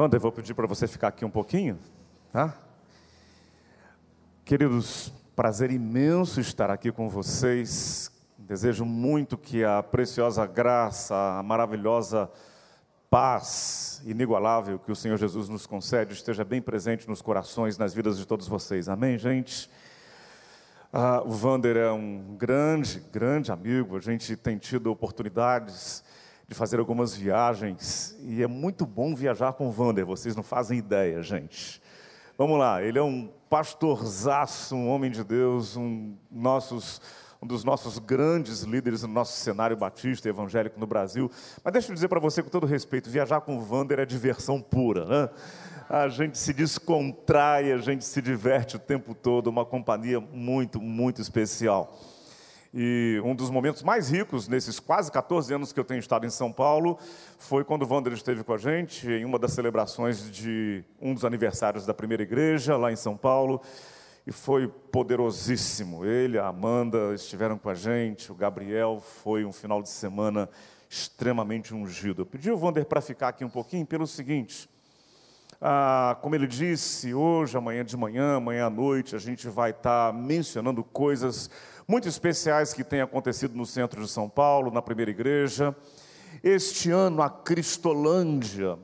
[0.00, 1.78] Wander, vou pedir para você ficar aqui um pouquinho,
[2.32, 2.56] tá?
[4.46, 8.10] Queridos, prazer imenso estar aqui com vocês.
[8.38, 12.30] Desejo muito que a preciosa graça, a maravilhosa
[13.10, 18.16] paz inigualável que o Senhor Jesus nos concede esteja bem presente nos corações, nas vidas
[18.16, 18.88] de todos vocês.
[18.88, 19.70] Amém, gente?
[20.90, 23.98] Ah, o Vander é um grande, grande amigo.
[23.98, 26.02] A gente tem tido oportunidades
[26.50, 30.04] de fazer algumas viagens e é muito bom viajar com o Vander.
[30.04, 31.80] Vocês não fazem ideia, gente.
[32.36, 37.00] Vamos lá, ele é um pastorzaço, um homem de Deus, um nossos
[37.42, 41.30] um dos nossos grandes líderes no nosso cenário batista e evangélico no Brasil.
[41.64, 44.60] Mas deixa eu dizer para você com todo respeito, viajar com o Vander é diversão
[44.60, 45.30] pura, né?
[45.88, 51.22] A gente se descontrai, a gente se diverte o tempo todo, uma companhia muito, muito
[51.22, 51.96] especial.
[52.72, 56.30] E um dos momentos mais ricos nesses quase 14 anos que eu tenho estado em
[56.30, 56.96] São Paulo
[57.36, 61.24] foi quando o Wander esteve com a gente em uma das celebrações de um dos
[61.24, 63.60] aniversários da primeira igreja lá em São Paulo
[64.24, 66.04] e foi poderosíssimo.
[66.04, 70.48] Ele, a Amanda estiveram com a gente, o Gabriel foi um final de semana
[70.88, 72.22] extremamente ungido.
[72.22, 74.68] Eu pedi ao Wander para ficar aqui um pouquinho pelo seguinte.
[75.60, 80.12] Ah, como ele disse, hoje, amanhã de manhã, amanhã à noite, a gente vai estar
[80.12, 81.50] tá mencionando coisas
[81.90, 85.74] muito especiais que têm acontecido no centro de São Paulo, na primeira igreja.
[86.40, 88.78] Este ano, a Cristolândia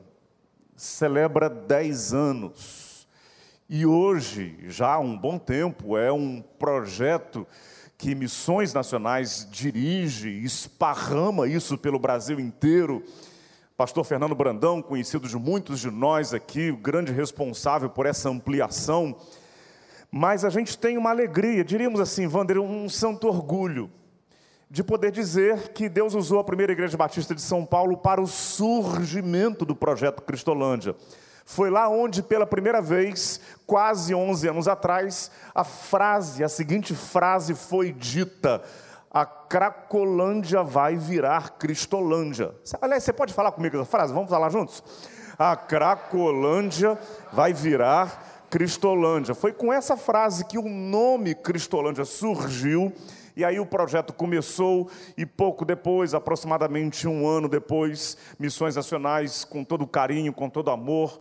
[0.75, 3.07] celebra 10 anos.
[3.69, 7.47] E hoje, já há um bom tempo, é um projeto
[7.97, 13.05] que Missões Nacionais dirige, esparrama isso pelo Brasil inteiro.
[13.77, 19.17] Pastor Fernando Brandão, conhecido de muitos de nós aqui, o grande responsável por essa ampliação.
[20.11, 23.91] Mas a gente tem uma alegria, diríamos assim, Wander, um santo orgulho,
[24.71, 28.27] de poder dizer que Deus usou a primeira igreja batista de São Paulo para o
[28.27, 30.97] surgimento do projeto Cristolândia.
[31.45, 37.55] Foi lá onde, pela primeira vez, quase 11 anos atrás, a frase, a seguinte frase
[37.55, 38.63] foi dita:
[39.13, 42.53] a Cracolândia vai virar Cristolândia.
[42.83, 44.13] Aliás, você pode falar comigo essa frase?
[44.13, 44.83] Vamos falar juntos?
[45.39, 46.99] A Cracolândia
[47.33, 49.35] vai virar Cristolândia.
[49.35, 52.93] Foi com essa frase que o nome Cristolândia surgiu.
[53.37, 59.63] E aí o projeto começou, e pouco depois, aproximadamente um ano depois, Missões Nacionais, com
[59.63, 61.19] todo carinho, com todo amor,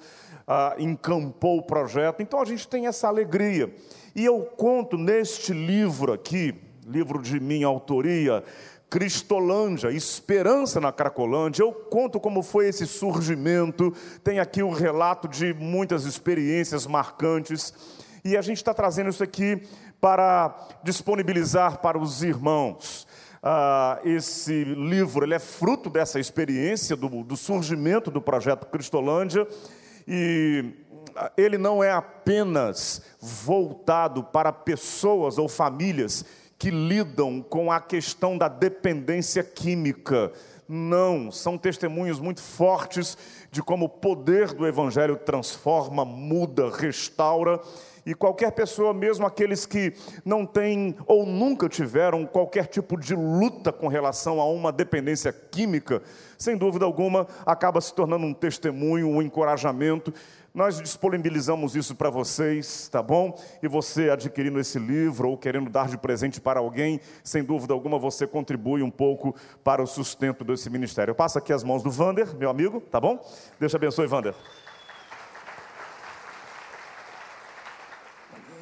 [0.47, 2.21] ah, encampou o projeto.
[2.21, 3.73] Então a gente tem essa alegria.
[4.15, 6.55] E eu conto neste livro aqui,
[6.87, 8.43] livro de minha autoria,
[8.89, 11.63] Cristolândia, Esperança na Cracolândia.
[11.63, 17.73] Eu conto como foi esse surgimento, tem aqui o um relato de muitas experiências marcantes,
[18.23, 19.61] e a gente está trazendo isso aqui
[19.99, 23.07] para disponibilizar para os irmãos.
[23.41, 29.47] Ah, esse livro ele é fruto dessa experiência, do, do surgimento do projeto Cristolândia,
[30.07, 30.73] e
[31.37, 36.25] ele não é apenas voltado para pessoas ou famílias
[36.57, 40.31] que lidam com a questão da dependência química.
[40.67, 43.17] Não, são testemunhos muito fortes
[43.51, 47.61] de como o poder do Evangelho transforma, muda, restaura.
[48.05, 53.71] E qualquer pessoa, mesmo aqueles que não têm ou nunca tiveram qualquer tipo de luta
[53.71, 56.03] com relação a uma dependência química,
[56.37, 60.13] sem dúvida alguma, acaba se tornando um testemunho, um encorajamento.
[60.55, 63.37] Nós disponibilizamos isso para vocês, tá bom?
[63.61, 67.99] E você adquirindo esse livro ou querendo dar de presente para alguém, sem dúvida alguma
[67.99, 71.11] você contribui um pouco para o sustento desse ministério.
[71.11, 73.19] Eu passo aqui as mãos do Vander, meu amigo, tá bom?
[73.59, 74.33] Deus te abençoe, Vander.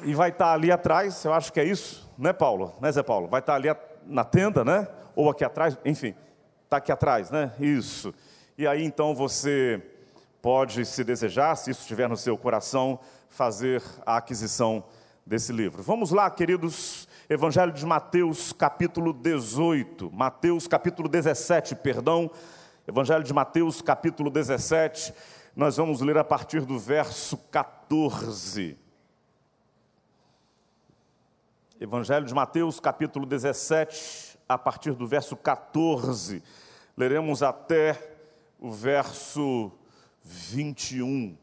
[0.02, 2.74] E vai estar ali atrás, eu acho que é isso, né, Paulo?
[2.80, 3.28] Né, Zé Paulo?
[3.28, 3.68] Vai estar ali
[4.04, 4.88] na tenda, né?
[5.14, 6.12] Ou aqui atrás, enfim.
[6.64, 7.52] Está aqui atrás, né?
[7.60, 8.12] Isso.
[8.58, 9.80] E aí então você
[10.44, 13.00] pode, se desejar, se isso estiver no seu coração,
[13.30, 14.84] fazer a aquisição
[15.24, 15.82] desse livro.
[15.82, 17.08] Vamos lá, queridos.
[17.30, 20.10] Evangelho de Mateus, capítulo 18.
[20.12, 22.30] Mateus, capítulo 17, perdão.
[22.86, 25.14] Evangelho de Mateus, capítulo 17.
[25.56, 28.76] Nós vamos ler a partir do verso 14.
[31.80, 36.42] Evangelho de Mateus, capítulo 17, a partir do verso 14
[36.94, 37.98] leremos até
[38.60, 39.72] o verso
[40.24, 41.36] 21.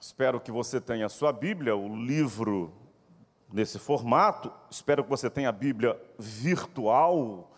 [0.00, 2.72] Espero que você tenha a sua Bíblia, o livro
[3.52, 4.52] nesse formato.
[4.70, 7.52] Espero que você tenha a Bíblia virtual.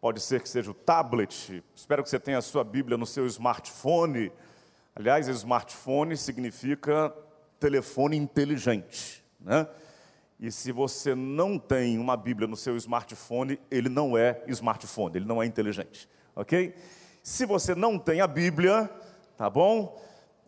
[0.00, 1.64] Pode ser que seja o tablet.
[1.74, 4.30] Espero que você tenha a sua Bíblia no seu smartphone.
[4.94, 7.14] Aliás, smartphone significa
[7.58, 9.66] telefone inteligente, né?
[10.38, 15.24] E se você não tem uma Bíblia no seu smartphone, ele não é smartphone, ele
[15.24, 16.74] não é inteligente, ok?
[17.26, 18.88] Se você não tem a Bíblia,
[19.36, 20.00] tá bom?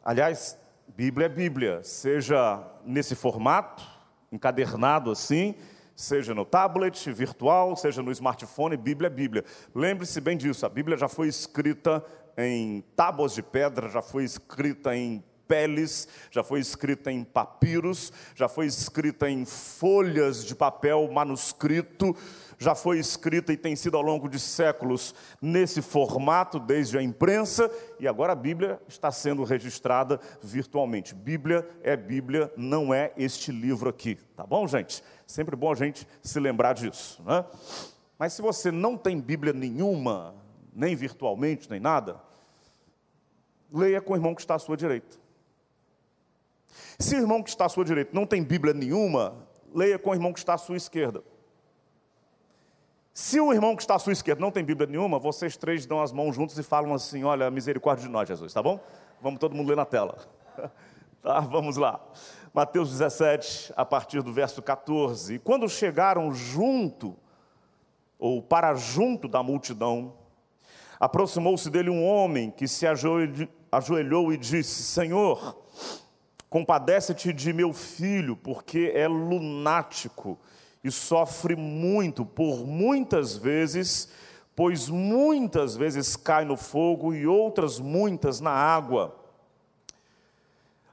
[0.05, 3.83] Aliás, Bíblia é Bíblia, seja nesse formato,
[4.31, 5.57] encadernado assim,
[5.97, 9.45] seja no tablet virtual, seja no smartphone, Bíblia é Bíblia.
[9.75, 12.01] Lembre-se bem disso, a Bíblia já foi escrita
[12.37, 18.49] em tábuas de pedra, já foi escrita em peles, já foi escrita em papiros, já
[18.49, 22.15] foi escrita em folhas de papel manuscrito,
[22.59, 27.71] já foi escrita e tem sido ao longo de séculos nesse formato, desde a imprensa,
[28.01, 31.15] e agora a Bíblia está sendo registrada virtualmente.
[31.15, 35.03] Bíblia é Bíblia, não é este livro aqui, tá bom, gente?
[35.27, 37.45] Sempre bom a gente se lembrar disso, né?
[38.19, 40.35] Mas se você não tem Bíblia nenhuma,
[40.75, 42.21] nem virtualmente, nem nada,
[43.73, 45.17] leia com o irmão que está à sua direita.
[46.99, 49.37] Se o irmão que está à sua direita não tem Bíblia nenhuma,
[49.73, 51.23] leia com o irmão que está à sua esquerda.
[53.21, 56.01] Se o irmão que está à sua esquerda não tem Bíblia nenhuma, vocês três dão
[56.01, 58.79] as mãos juntos e falam assim: Olha, misericórdia de nós, Jesus, tá bom?
[59.21, 60.17] Vamos todo mundo ler na tela.
[61.21, 62.01] tá, vamos lá.
[62.55, 65.35] Mateus 17, a partir do verso 14.
[65.35, 67.17] E quando chegaram junto,
[68.21, 70.15] ou para junto da multidão,
[71.01, 75.57] aproximou-se dele um homem que se ajoelhou e disse: Senhor,
[76.49, 80.39] Compadece-te de meu filho, porque é lunático
[80.83, 84.09] e sofre muito por muitas vezes,
[84.55, 89.17] pois muitas vezes cai no fogo e outras muitas na água.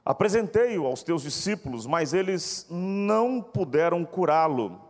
[0.04, 4.80] Apresentei-o aos teus discípulos, mas eles não puderam curá-lo.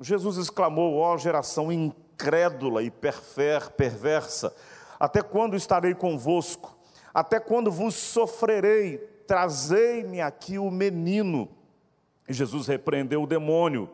[0.00, 4.54] Jesus exclamou: Ó oh, geração incrédula e perversa,
[5.00, 6.76] até quando estarei convosco?
[7.14, 8.98] Até quando vos sofrerei?
[9.26, 11.48] Trazei-me aqui o menino.
[12.28, 13.88] E Jesus repreendeu o demônio,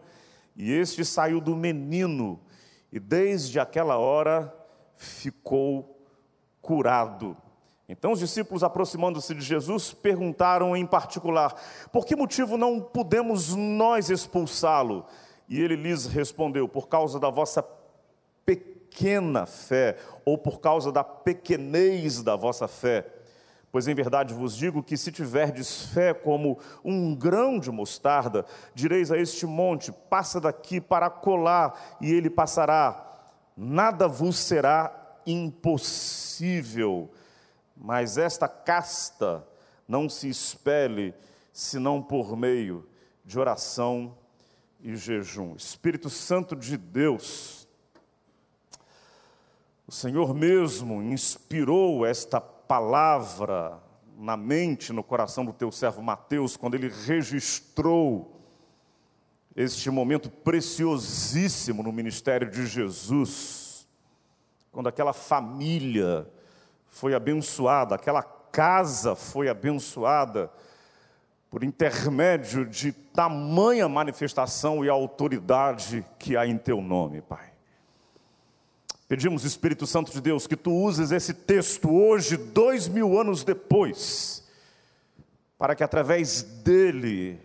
[0.57, 2.41] e este saiu do menino,
[2.93, 4.55] e desde aquela hora
[4.97, 5.99] ficou
[6.61, 7.37] curado.
[7.89, 11.55] Então os discípulos, aproximando-se de Jesus, perguntaram em particular:
[11.93, 15.07] por que motivo não podemos nós expulsá-lo?
[15.49, 17.63] E ele lhes respondeu: por causa da vossa
[18.47, 23.07] pequena fé, ou por causa da pequenez da vossa fé.
[23.73, 29.11] Pois em verdade vos digo que se tiverdes fé como um grão de mostarda, direis
[29.11, 33.09] a este monte: passa daqui para colar, e ele passará.
[33.57, 34.95] Nada vos será
[35.27, 37.11] impossível.
[37.75, 39.43] Mas esta casta
[39.89, 41.15] não se espelhe
[41.51, 42.87] senão por meio
[43.25, 44.15] de oração
[44.83, 45.55] e jejum.
[45.57, 47.67] Espírito Santo de Deus,
[49.87, 52.39] o Senhor mesmo inspirou esta
[52.69, 53.81] palavra
[54.17, 58.41] na mente, no coração do teu servo Mateus, quando ele registrou
[59.55, 63.87] este momento preciosíssimo no ministério de Jesus,
[64.71, 66.27] quando aquela família
[66.87, 70.51] foi abençoada, aquela casa foi abençoada,
[71.51, 77.52] por intermédio de tamanha manifestação e autoridade que há em teu nome, Pai.
[79.13, 84.43] Pedimos, Espírito Santo de Deus, que tu uses esse texto hoje, dois mil anos depois,
[85.59, 87.39] para que através dele,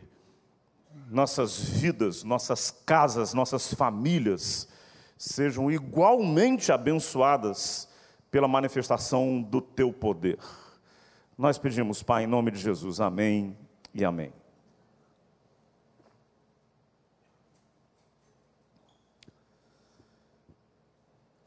[1.09, 4.69] nossas vidas, nossas casas, nossas famílias
[5.17, 7.89] sejam igualmente abençoadas
[8.31, 10.39] pela manifestação do teu poder.
[11.37, 13.57] Nós pedimos, Pai, em nome de Jesus, amém
[13.93, 14.31] e amém.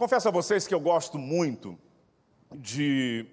[0.01, 1.79] Confesso a vocês que eu gosto muito
[2.55, 3.27] de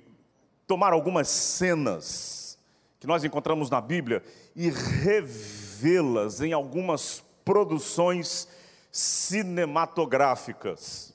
[0.67, 2.59] tomar algumas cenas
[2.99, 4.21] que nós encontramos na Bíblia
[4.53, 8.49] e revê-las em algumas produções
[8.91, 11.13] cinematográficas.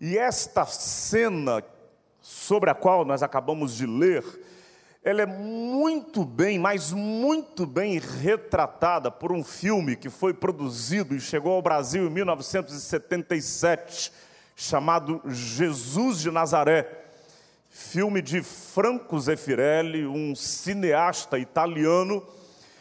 [0.00, 1.62] E esta cena
[2.20, 4.24] sobre a qual nós acabamos de ler,
[5.04, 11.20] ela é muito bem, mas muito bem retratada por um filme que foi produzido e
[11.20, 14.26] chegou ao Brasil em 1977
[14.60, 17.04] chamado Jesus de Nazaré,
[17.70, 22.26] filme de Franco Zeffirelli, um cineasta italiano,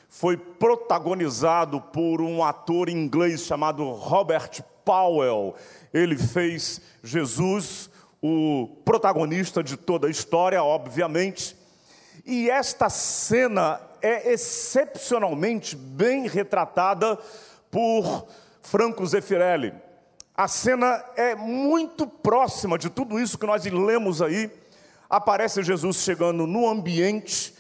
[0.10, 5.54] foi protagonizado por um ator inglês chamado Robert Powell.
[5.94, 11.56] Ele fez Jesus, o protagonista de toda a história, obviamente.
[12.26, 17.20] E esta cena é excepcionalmente bem retratada
[17.70, 18.26] por
[18.64, 19.86] Franco Zeffirelli.
[20.38, 24.52] A cena é muito próxima de tudo isso que nós lemos aí.
[25.10, 27.56] Aparece Jesus chegando no ambiente,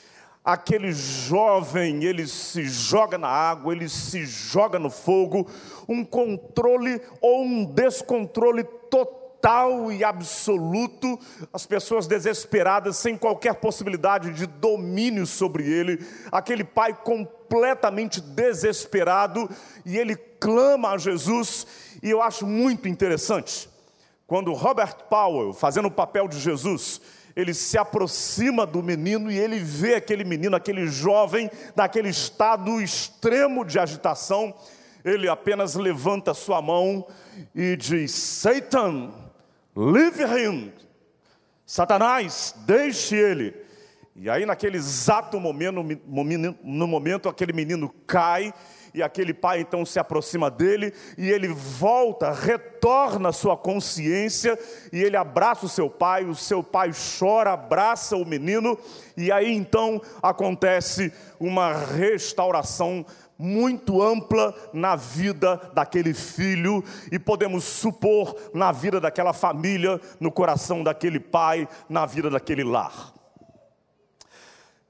[0.45, 5.49] aquele jovem, ele se joga na água, ele se joga no fogo,
[5.89, 11.19] um controle ou um descontrole total total e absoluto,
[11.53, 19.49] as pessoas desesperadas, sem qualquer possibilidade de domínio sobre ele, aquele pai completamente desesperado,
[19.85, 21.67] e ele clama a Jesus,
[22.01, 23.69] e eu acho muito interessante,
[24.25, 26.99] quando Robert Powell, fazendo o papel de Jesus,
[27.35, 33.63] ele se aproxima do menino e ele vê aquele menino, aquele jovem, naquele estado extremo
[33.63, 34.53] de agitação,
[35.05, 37.05] ele apenas levanta sua mão
[37.55, 39.13] e diz: Satan,
[39.77, 40.73] leave him.
[41.65, 43.53] Satanás, deixe ele.
[44.15, 45.85] E aí, naquele exato momento,
[46.63, 48.51] no momento, aquele menino cai,
[48.91, 54.57] e aquele pai então se aproxima dele, e ele volta, retorna a sua consciência,
[54.91, 58.75] e ele abraça o seu pai, o seu pai chora, abraça o menino,
[59.15, 63.05] e aí então acontece uma restauração
[63.37, 70.83] muito ampla na vida daquele filho e podemos supor na vida daquela família, no coração
[70.83, 73.13] daquele pai, na vida daquele lar.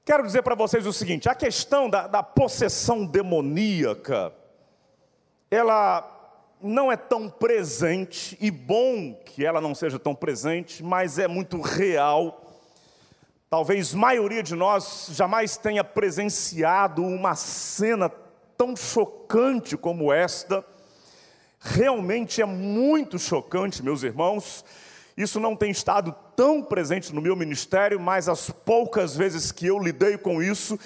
[0.04, 4.32] Quero dizer para vocês o seguinte: a questão da, da possessão demoníaca,
[5.50, 6.14] ela
[6.62, 11.60] não é tão presente, e bom que ela não seja tão presente, mas é muito
[11.60, 12.44] real.
[13.50, 18.10] Talvez maioria de nós jamais tenha presenciado uma cena
[18.58, 20.64] tão chocante como esta.
[21.60, 24.64] Realmente é muito chocante, meus irmãos.
[25.16, 29.78] Isso não tem estado tão presente no meu ministério, mas as poucas vezes que eu
[29.78, 30.78] lidei com isso,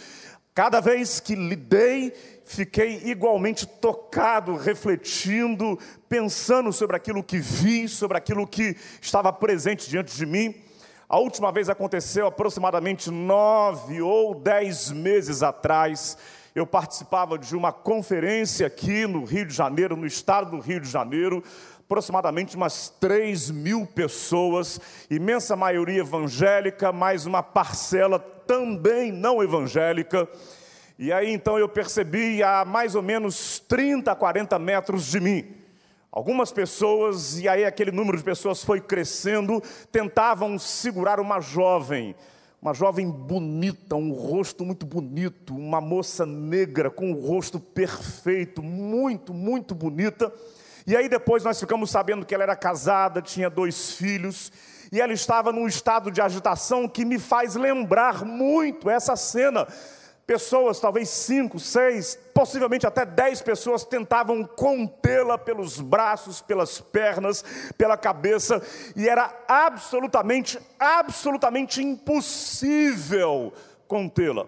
[0.54, 2.12] cada vez que lidei,
[2.44, 10.14] fiquei igualmente tocado, refletindo, pensando sobre aquilo que vi, sobre aquilo que estava presente diante
[10.14, 10.54] de mim.
[11.08, 16.18] A última vez aconteceu aproximadamente nove ou dez meses atrás
[16.54, 20.88] eu participava de uma conferência aqui no Rio de Janeiro, no estado do Rio de
[20.88, 21.42] Janeiro,
[21.80, 24.78] aproximadamente umas 3 mil pessoas,
[25.10, 30.28] imensa maioria evangélica, mais uma parcela também não evangélica.
[30.98, 35.56] E aí então eu percebi a mais ou menos 30, 40 metros de mim.
[36.10, 42.14] Algumas pessoas, e aí aquele número de pessoas foi crescendo, tentavam segurar uma jovem
[42.62, 49.34] uma jovem bonita, um rosto muito bonito, uma moça negra com um rosto perfeito, muito,
[49.34, 50.32] muito bonita.
[50.86, 54.52] E aí depois nós ficamos sabendo que ela era casada, tinha dois filhos,
[54.92, 59.66] e ela estava num estado de agitação que me faz lembrar muito essa cena
[60.26, 67.44] pessoas, talvez cinco, seis, possivelmente até dez pessoas tentavam contê-la pelos braços, pelas pernas,
[67.76, 68.62] pela cabeça,
[68.94, 73.52] e era absolutamente, absolutamente impossível
[73.86, 74.46] contê-la.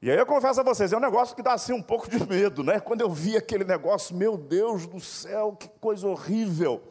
[0.00, 2.22] E aí eu confesso a vocês, é um negócio que dá assim um pouco de
[2.28, 2.78] medo, né?
[2.78, 6.82] Quando eu vi aquele negócio, meu Deus do céu, que coisa horrível.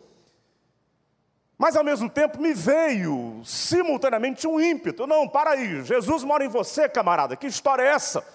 [1.57, 5.07] Mas ao mesmo tempo me veio simultaneamente um ímpeto.
[5.07, 7.35] Não, para aí, Jesus mora em você, camarada.
[7.35, 8.25] Que história é essa?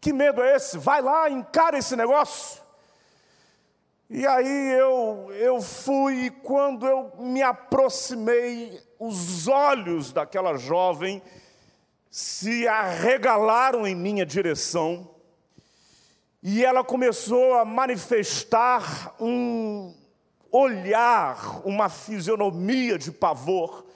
[0.00, 0.78] Que medo é esse?
[0.78, 2.60] Vai lá, encara esse negócio.
[4.08, 11.22] E aí eu, eu fui, e quando eu me aproximei, os olhos daquela jovem
[12.10, 15.08] se arregalaram em minha direção,
[16.42, 19.94] e ela começou a manifestar um,
[20.52, 23.86] olhar, uma fisionomia de pavor.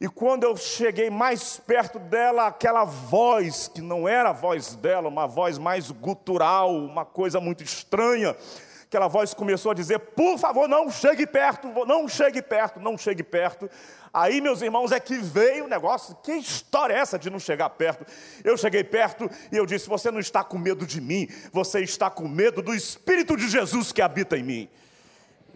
[0.00, 5.08] E quando eu cheguei mais perto dela, aquela voz, que não era a voz dela,
[5.08, 8.36] uma voz mais gutural, uma coisa muito estranha,
[8.84, 13.24] aquela voz começou a dizer: Por favor, não chegue perto, não chegue perto, não chegue
[13.24, 13.68] perto.
[14.12, 16.14] Aí, meus irmãos, é que veio o negócio.
[16.22, 18.06] Que história é essa de não chegar perto?
[18.44, 22.08] Eu cheguei perto e eu disse: Você não está com medo de mim, você está
[22.08, 24.68] com medo do Espírito de Jesus que habita em mim.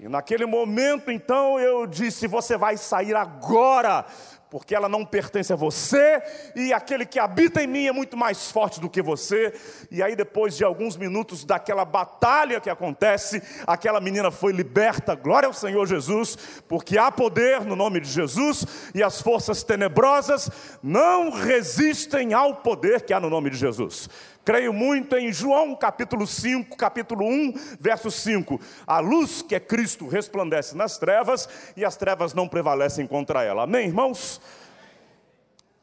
[0.03, 4.05] E naquele momento, então, eu disse: Você vai sair agora,
[4.51, 6.21] porque ela não pertence a você,
[6.57, 9.55] e aquele que habita em mim é muito mais forte do que você.
[9.93, 15.47] E aí, depois de alguns minutos daquela batalha que acontece, aquela menina foi liberta, glória
[15.47, 20.51] ao Senhor Jesus, porque há poder no nome de Jesus, e as forças tenebrosas
[20.83, 24.11] não resistem ao poder que há no nome de Jesus.
[24.45, 28.61] Creio muito em João capítulo 5, capítulo 1, verso 5.
[28.85, 33.63] A luz que é Cristo resplandece nas trevas e as trevas não prevalecem contra ela.
[33.63, 34.41] Amém, irmãos?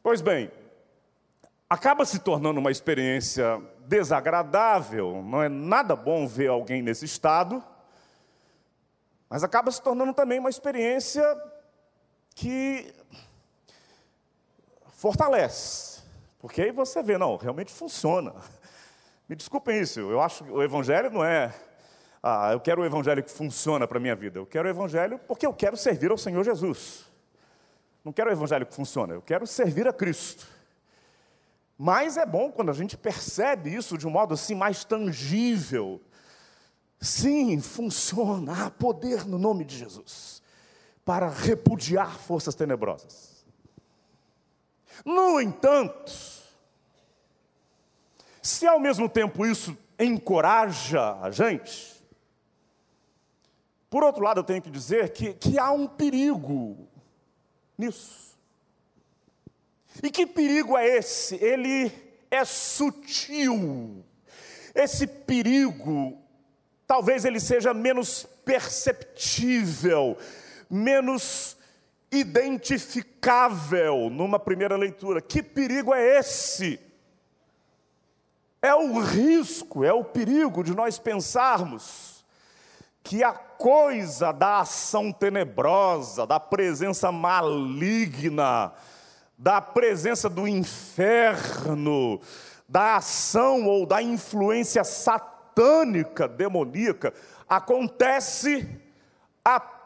[0.03, 0.51] Pois bem,
[1.69, 7.63] acaba se tornando uma experiência desagradável, não é nada bom ver alguém nesse estado,
[9.29, 11.23] mas acaba se tornando também uma experiência
[12.35, 12.93] que
[14.91, 15.98] fortalece
[16.39, 18.33] porque aí você vê, não, realmente funciona.
[19.27, 21.53] Me desculpem isso, eu acho que o Evangelho não é
[22.21, 24.39] Ah, eu quero o evangelho que funciona para a minha vida.
[24.39, 27.05] Eu quero o evangelho porque eu quero servir ao Senhor Jesus.
[28.03, 30.47] Não quero o evangelho que funciona, eu quero servir a Cristo.
[31.77, 36.01] Mas é bom quando a gente percebe isso de um modo assim mais tangível.
[36.99, 40.41] Sim, funciona, há poder no nome de Jesus
[41.05, 43.38] para repudiar forças tenebrosas.
[45.05, 46.11] No entanto,
[48.41, 52.01] se ao mesmo tempo isso encoraja a gente,
[53.89, 56.87] por outro lado eu tenho que dizer que, que há um perigo
[57.77, 58.37] nisso.
[60.01, 61.35] E que perigo é esse?
[61.35, 61.91] Ele
[62.29, 64.05] é sutil.
[64.73, 66.17] Esse perigo,
[66.85, 70.17] talvez ele seja menos perceptível,
[70.69, 71.57] menos
[72.11, 75.21] identificável numa primeira leitura.
[75.21, 76.79] Que perigo é esse?
[78.61, 82.25] É o risco, é o perigo de nós pensarmos
[83.03, 88.73] que a coisa da ação tenebrosa, da presença maligna,
[89.37, 92.19] da presença do inferno,
[92.67, 97.13] da ação ou da influência satânica, demoníaca,
[97.47, 98.67] acontece
[99.43, 99.78] apenas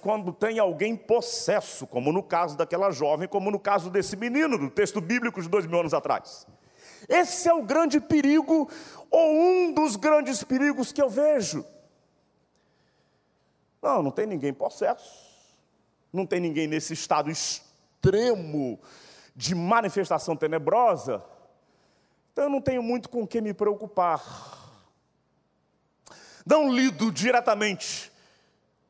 [0.00, 4.70] quando tem alguém possesso, como no caso daquela jovem, como no caso desse menino, do
[4.70, 6.46] texto bíblico de dois mil anos atrás.
[7.08, 8.68] Esse é o grande perigo,
[9.10, 11.64] ou um dos grandes perigos que eu vejo.
[13.80, 15.28] Não, não tem ninguém possesso,
[16.12, 18.80] não tem ninguém nesse estado extremo
[19.36, 21.22] de manifestação tenebrosa,
[22.32, 24.22] então eu não tenho muito com que me preocupar.
[26.44, 28.10] Não lido diretamente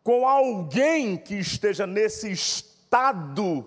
[0.08, 3.66] com alguém que esteja nesse estado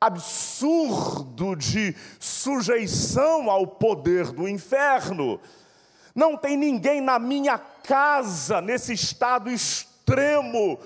[0.00, 5.38] absurdo de sujeição ao poder do inferno.
[6.14, 10.78] Não tem ninguém na minha casa nesse estado extremo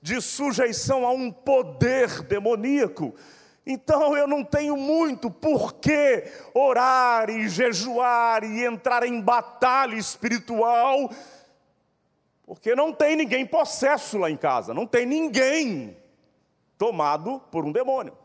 [0.00, 3.14] de sujeição a um poder demoníaco.
[3.66, 6.24] Então eu não tenho muito por que
[6.54, 11.10] orar e jejuar e entrar em batalha espiritual,
[12.50, 15.96] porque não tem ninguém possesso lá em casa, não tem ninguém
[16.76, 18.18] tomado por um demônio.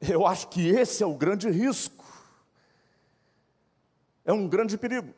[0.00, 2.04] Eu acho que esse é o grande risco,
[4.24, 5.12] é um grande perigo.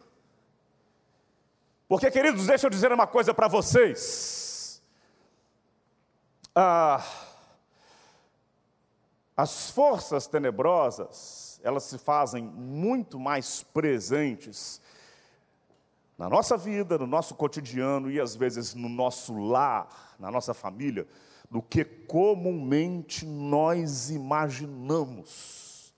[1.86, 4.82] Porque, queridos, deixa eu dizer uma coisa para vocês.
[6.54, 7.04] Ah,
[9.36, 14.80] as forças tenebrosas, elas se fazem muito mais presentes
[16.18, 21.06] na nossa vida, no nosso cotidiano e às vezes no nosso lar, na nossa família,
[21.48, 25.94] do que comumente nós imaginamos.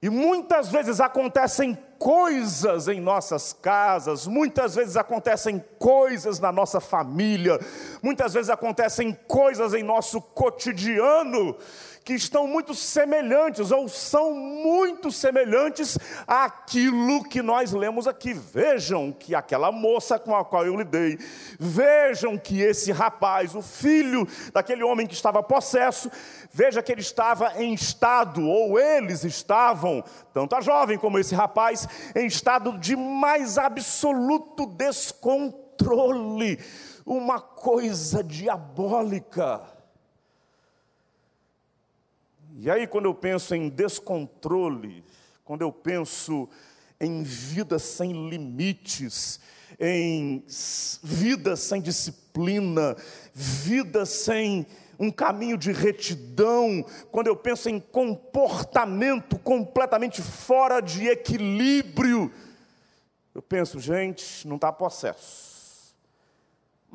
[0.00, 7.60] E muitas vezes acontecem coisas em nossas casas, muitas vezes acontecem coisas na nossa família,
[8.02, 11.56] muitas vezes acontecem coisas em nosso cotidiano
[12.04, 18.32] que estão muito semelhantes ou são muito semelhantes àquilo que nós lemos aqui.
[18.32, 21.18] Vejam que aquela moça com a qual eu lidei,
[21.58, 26.10] vejam que esse rapaz, o filho daquele homem que estava possesso,
[26.52, 31.86] veja que ele estava em estado, ou eles estavam, tanto a jovem como esse rapaz,
[32.14, 36.58] em estado de mais absoluto descontrole,
[37.06, 39.81] uma coisa diabólica.
[42.64, 45.04] E aí, quando eu penso em descontrole,
[45.44, 46.48] quando eu penso
[47.00, 49.40] em vida sem limites,
[49.80, 50.44] em
[51.02, 52.96] vida sem disciplina,
[53.34, 54.64] vida sem
[54.96, 62.32] um caminho de retidão, quando eu penso em comportamento completamente fora de equilíbrio,
[63.34, 65.51] eu penso, gente, não está possesso.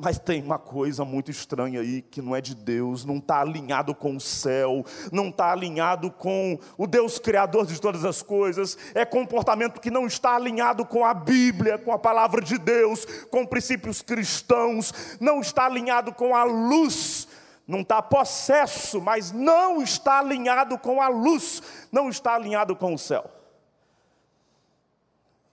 [0.00, 3.92] Mas tem uma coisa muito estranha aí que não é de Deus, não está alinhado
[3.96, 9.04] com o céu, não está alinhado com o Deus Criador de todas as coisas, é
[9.04, 14.00] comportamento que não está alinhado com a Bíblia, com a palavra de Deus, com princípios
[14.00, 17.26] cristãos, não está alinhado com a luz,
[17.66, 22.98] não está possesso, mas não está alinhado com a luz, não está alinhado com o
[22.98, 23.28] céu.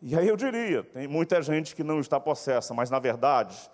[0.03, 3.73] E aí eu diria: tem muita gente que não está possessa, mas na verdade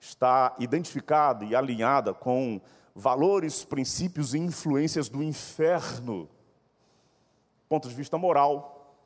[0.00, 2.60] está identificada e alinhada com
[2.94, 8.96] valores, princípios e influências do inferno, do ponto de vista moral,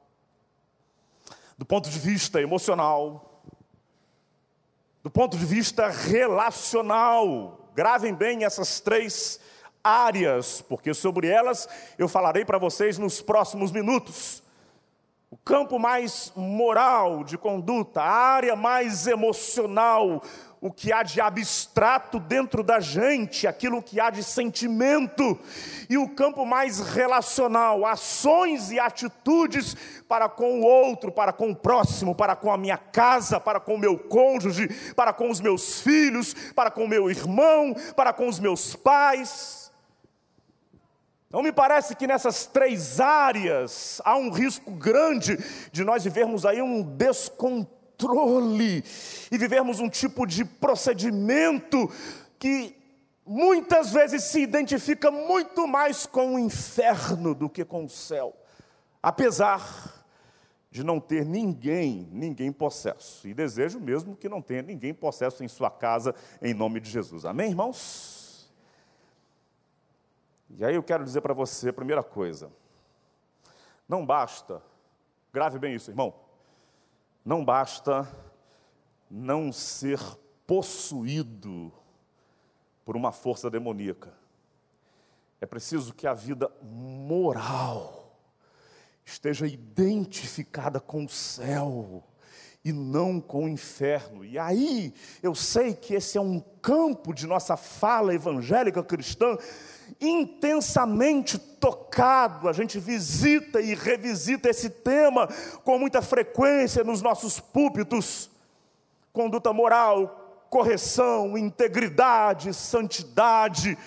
[1.59, 3.43] do ponto de vista emocional,
[5.03, 7.69] do ponto de vista relacional.
[7.75, 9.41] Gravem bem essas três
[9.83, 14.43] áreas, porque sobre elas eu falarei para vocês nos próximos minutos.
[15.31, 20.23] o campo mais moral de conduta, a área mais emocional,
[20.63, 25.37] o que há de abstrato dentro da gente, aquilo que há de sentimento,
[25.91, 29.77] e o campo mais relacional, ações e atitudes
[30.09, 33.75] para com o outro, para com o próximo, para com a minha casa, para com
[33.75, 38.29] o meu cônjuge, para com os meus filhos, para com o meu irmão, para com
[38.29, 39.73] os meus pais.
[41.29, 45.37] Não me parece que nessas três áreas há um risco grande
[45.73, 47.82] de nós vivermos aí um descontrole
[49.31, 51.91] e vivermos um tipo de procedimento
[52.39, 52.77] que
[53.25, 58.35] muitas vezes se identifica muito mais com o inferno do que com o céu,
[59.03, 60.03] apesar
[60.71, 63.29] de não ter ninguém, ninguém possesso.
[63.29, 67.27] E desejo mesmo que não tenha ninguém possesso em sua casa, em nome de Jesus.
[67.27, 68.51] Amém, irmãos?
[70.59, 72.51] E aí eu quero dizer para você primeira coisa:
[73.89, 74.63] não basta,
[75.33, 76.15] grave bem isso, irmão,
[77.25, 78.09] não basta
[79.11, 80.01] não ser
[80.47, 81.73] possuído
[82.85, 84.13] por uma força demoníaca.
[85.41, 88.17] É preciso que a vida moral
[89.05, 92.05] esteja identificada com o céu
[92.65, 94.25] e não com o inferno.
[94.25, 99.37] E aí, eu sei que esse é um campo de nossa fala evangélica cristã
[100.01, 102.49] intensamente tocado.
[102.49, 105.29] A gente visita e revisita esse tema
[105.65, 108.31] com muita frequência nos nossos púlpitos.
[109.13, 113.79] Conduta moral, correção, integridade, santidade.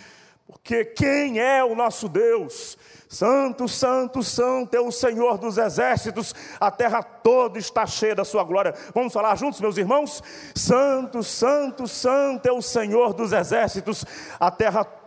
[0.47, 2.77] Porque quem é o nosso Deus?
[3.07, 8.43] Santo, santo, santo é o Senhor dos exércitos, a terra toda está cheia da sua
[8.43, 8.73] glória.
[8.93, 10.21] Vamos falar juntos, meus irmãos?
[10.53, 14.03] Santo, santo, santo é o Senhor dos exércitos,
[14.39, 15.04] a terra toda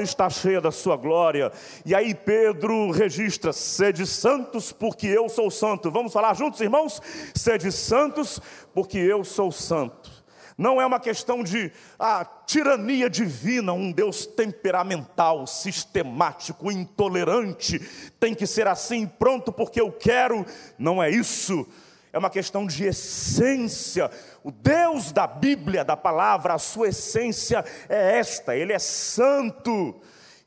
[0.00, 1.52] está cheia da sua glória.
[1.84, 5.90] E aí Pedro registra: sede santos, porque eu sou santo.
[5.90, 7.00] Vamos falar juntos, irmãos?
[7.34, 8.40] Sede santos,
[8.74, 10.10] porque eu sou santo.
[10.56, 17.80] Não é uma questão de ah, tirania divina, um Deus temperamental, sistemático, intolerante,
[18.20, 20.44] tem que ser assim, pronto porque eu quero.
[20.78, 21.66] Não é isso.
[22.12, 24.10] É uma questão de essência.
[24.44, 30.00] O Deus da Bíblia, da palavra, a sua essência é esta: Ele é santo.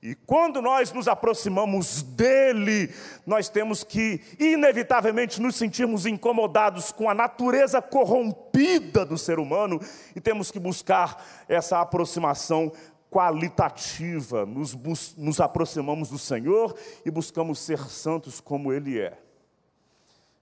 [0.06, 2.93] E quando nós nos aproximamos dele,
[3.25, 9.82] nós temos que, inevitavelmente, nos sentirmos incomodados com a natureza corrompida do ser humano
[10.15, 12.71] e temos que buscar essa aproximação
[13.10, 14.45] qualitativa.
[14.45, 19.25] Nos, nos aproximamos do Senhor e buscamos ser santos como Ele é.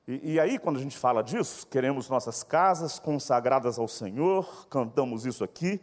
[0.08, 5.26] E, e, aí, quando a gente fala disso, queremos nossas casas consagradas ao Senhor, cantamos
[5.26, 5.80] isso aqui.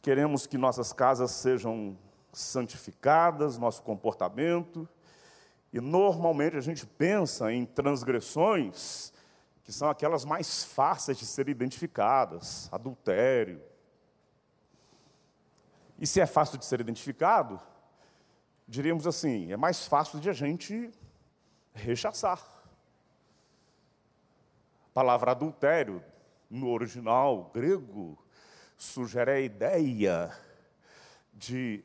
[0.00, 1.98] Queremos que nossas casas sejam
[2.32, 4.88] santificadas, nosso comportamento.
[5.70, 9.12] E normalmente a gente pensa em transgressões
[9.62, 13.60] que são aquelas mais fáceis de serem identificadas, adultério.
[15.98, 17.60] E se é fácil de ser identificado,
[18.66, 20.90] diríamos assim, é mais fácil de a gente
[21.76, 22.40] rechaçar.
[24.86, 26.02] A palavra adultério,
[26.50, 28.18] no original grego,
[28.76, 30.36] sugere a ideia
[31.32, 31.84] de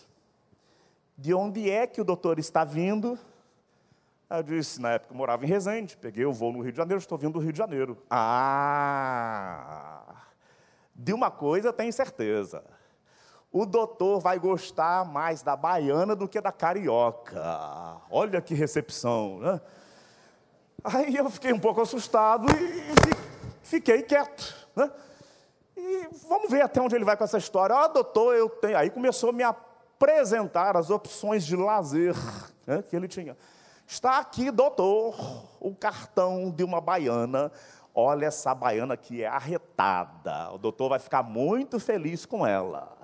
[1.20, 3.18] De onde é que o doutor está vindo?
[4.30, 6.98] Eu disse, na época eu morava em Resende, peguei o voo no Rio de Janeiro,
[6.98, 8.02] estou vindo do Rio de Janeiro.
[8.08, 10.00] Ah!
[10.94, 12.64] De uma coisa tenho certeza:
[13.52, 18.00] o doutor vai gostar mais da baiana do que da carioca.
[18.10, 19.60] Olha que recepção, né?
[20.82, 22.94] Aí eu fiquei um pouco assustado e
[23.62, 24.90] fiquei quieto, né?
[25.76, 27.76] E vamos ver até onde ele vai com essa história.
[27.76, 28.78] Ah, doutor, eu tenho.
[28.78, 29.42] Aí começou a me
[30.00, 32.16] apresentar as opções de lazer
[32.66, 33.36] né, que ele tinha.
[33.86, 35.14] Está aqui, doutor,
[35.60, 37.52] o cartão de uma baiana.
[37.94, 40.52] Olha essa baiana que é arretada.
[40.54, 42.96] O doutor vai ficar muito feliz com ela.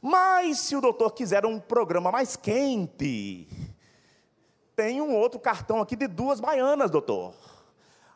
[0.00, 3.46] Mas se o doutor quiser um programa mais quente,
[4.74, 7.34] tem um outro cartão aqui de duas baianas, doutor.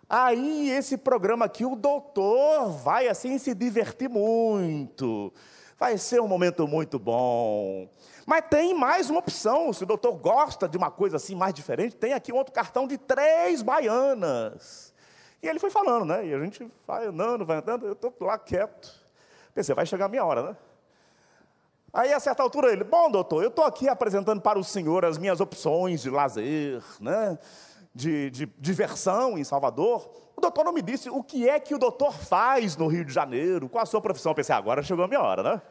[0.08, 5.32] Aí esse programa aqui, o doutor vai assim se divertir muito.
[5.80, 7.88] Vai ser um momento muito bom.
[8.26, 9.72] Mas tem mais uma opção.
[9.72, 12.86] Se o doutor gosta de uma coisa assim mais diferente, tem aqui um outro cartão
[12.86, 14.92] de três baianas.
[15.42, 16.26] E ele foi falando, né?
[16.26, 18.92] E a gente vai andando, vai andando, eu estou lá quieto.
[19.54, 20.56] Pensei, vai chegar a minha hora, né?
[21.94, 25.16] Aí, a certa altura, ele, bom, doutor, eu estou aqui apresentando para o senhor as
[25.16, 27.38] minhas opções de lazer, né?
[27.94, 30.10] De, de diversão em Salvador.
[30.36, 33.12] O doutor não me disse o que é que o doutor faz no Rio de
[33.12, 34.32] Janeiro, qual a sua profissão.
[34.32, 35.62] Eu pensei, agora chegou a minha hora, né?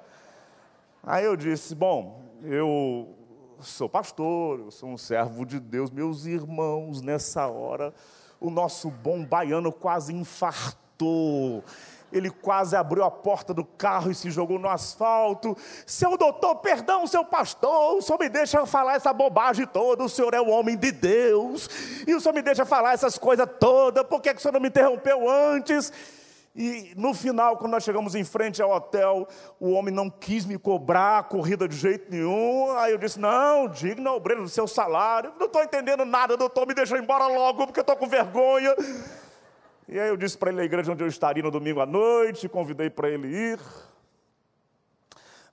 [1.04, 3.16] Aí eu disse, bom, eu
[3.60, 7.94] sou pastor, eu sou um servo de Deus, meus irmãos, nessa hora,
[8.40, 11.64] o nosso bom baiano quase infartou
[12.12, 15.56] ele quase abriu a porta do carro e se jogou no asfalto.
[15.86, 20.04] Seu doutor, perdão, seu pastor, o senhor me deixa falar essa bobagem toda.
[20.04, 21.70] O senhor é o homem de Deus,
[22.08, 24.04] e o senhor me deixa falar essas coisas todas.
[24.06, 25.92] Por que, que o senhor não me interrompeu antes?
[26.56, 29.28] E no final, quando nós chegamos em frente ao hotel,
[29.60, 32.76] o homem não quis me cobrar a corrida de jeito nenhum.
[32.78, 35.32] Aí eu disse: Não, digno obreiro do seu salário.
[35.40, 38.76] Não estou entendendo nada, doutor, me deixa embora logo, porque eu estou com vergonha.
[39.92, 42.48] E aí eu disse para ele na igreja onde eu estaria no domingo à noite,
[42.48, 43.60] convidei para ele ir.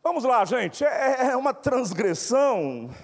[0.03, 2.95] Vamos lá, gente, é, é uma transgressão,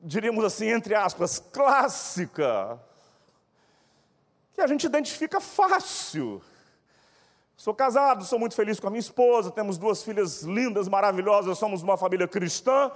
[0.00, 2.80] diríamos assim, entre aspas, clássica,
[4.54, 6.40] que a gente identifica fácil.
[7.54, 11.82] Sou casado, sou muito feliz com a minha esposa, temos duas filhas lindas, maravilhosas, somos
[11.82, 12.90] uma família cristã.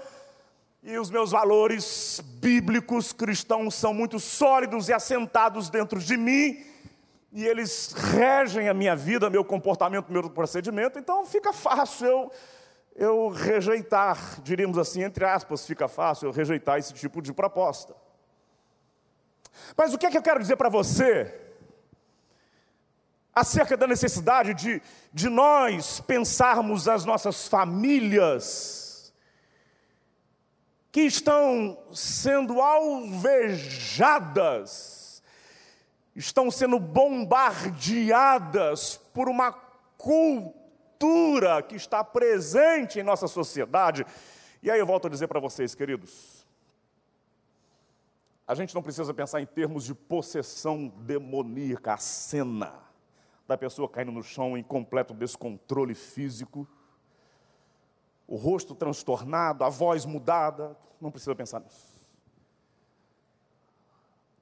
[0.85, 6.65] E os meus valores bíblicos cristãos são muito sólidos e assentados dentro de mim,
[7.31, 12.33] e eles regem a minha vida, meu comportamento, meu procedimento, então fica fácil eu,
[12.97, 17.95] eu rejeitar, diríamos assim, entre aspas, fica fácil eu rejeitar esse tipo de proposta.
[19.77, 21.33] Mas o que é que eu quero dizer para você?
[23.33, 28.82] Acerca da necessidade de, de nós pensarmos as nossas famílias,
[30.93, 35.23] que estão sendo alvejadas,
[36.15, 39.51] estão sendo bombardeadas por uma
[39.97, 44.05] cultura que está presente em nossa sociedade.
[44.63, 46.45] E aí eu volto a dizer para vocês, queridos,
[48.47, 52.75] a gente não precisa pensar em termos de possessão demoníaca, a cena
[53.49, 56.69] da pessoa caindo no chão em completo descontrole físico
[58.33, 61.93] o rosto transtornado, a voz mudada, não precisa pensar nisso.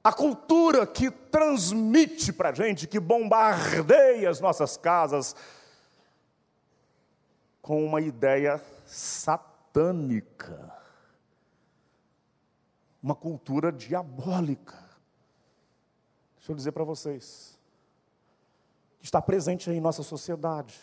[0.04, 5.34] A cultura que transmite para a gente, que bombardeia as nossas casas
[7.60, 10.72] com uma ideia satânica,
[13.02, 14.78] uma cultura diabólica.
[16.36, 17.58] Deixa eu dizer para vocês,
[19.00, 20.78] que está presente em nossa sociedade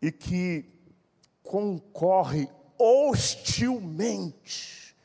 [0.00, 0.80] e que
[1.42, 4.96] concorre hostilmente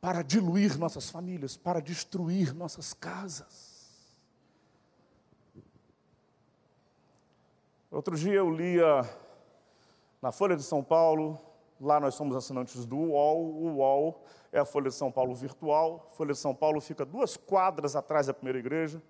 [0.00, 3.74] para diluir nossas famílias, para destruir nossas casas.
[7.90, 9.08] Outro dia eu lia
[10.20, 11.40] na Folha de São Paulo,
[11.80, 16.10] lá nós somos assinantes do UOL, o UOL é a Folha de São Paulo virtual,
[16.12, 19.02] a Folha de São Paulo fica duas quadras atrás da primeira igreja,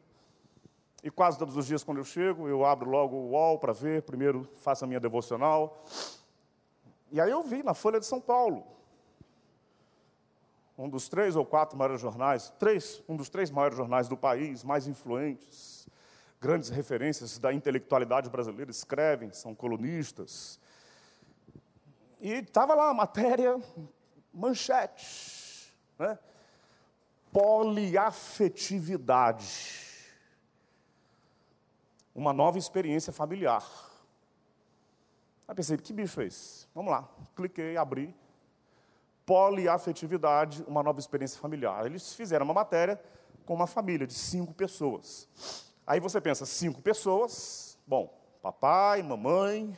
[1.07, 4.03] e quase todos os dias, quando eu chego, eu abro logo o UOL para ver.
[4.03, 5.85] Primeiro faço a minha devocional.
[7.12, 8.66] E aí eu vi na Folha de São Paulo,
[10.77, 14.64] um dos três ou quatro maiores jornais, três, um dos três maiores jornais do país,
[14.64, 15.88] mais influentes,
[16.40, 20.59] grandes referências da intelectualidade brasileira, escrevem, são colunistas.
[22.21, 23.62] E estava lá a matéria,
[24.35, 26.19] manchete, né?
[27.33, 29.86] poliafetividade
[32.16, 33.62] uma nova experiência familiar.
[35.46, 36.66] Aí pensei, que bicho é esse?
[36.74, 37.09] Vamos lá.
[37.37, 38.12] Cliquei, abri.
[39.24, 41.87] Poliafetividade, uma nova experiência familiar.
[41.87, 43.00] Eles fizeram uma matéria
[43.44, 45.29] com uma família de cinco pessoas.
[45.87, 48.12] Aí você pensa, cinco pessoas, bom,
[48.46, 49.76] Papai, mamãe,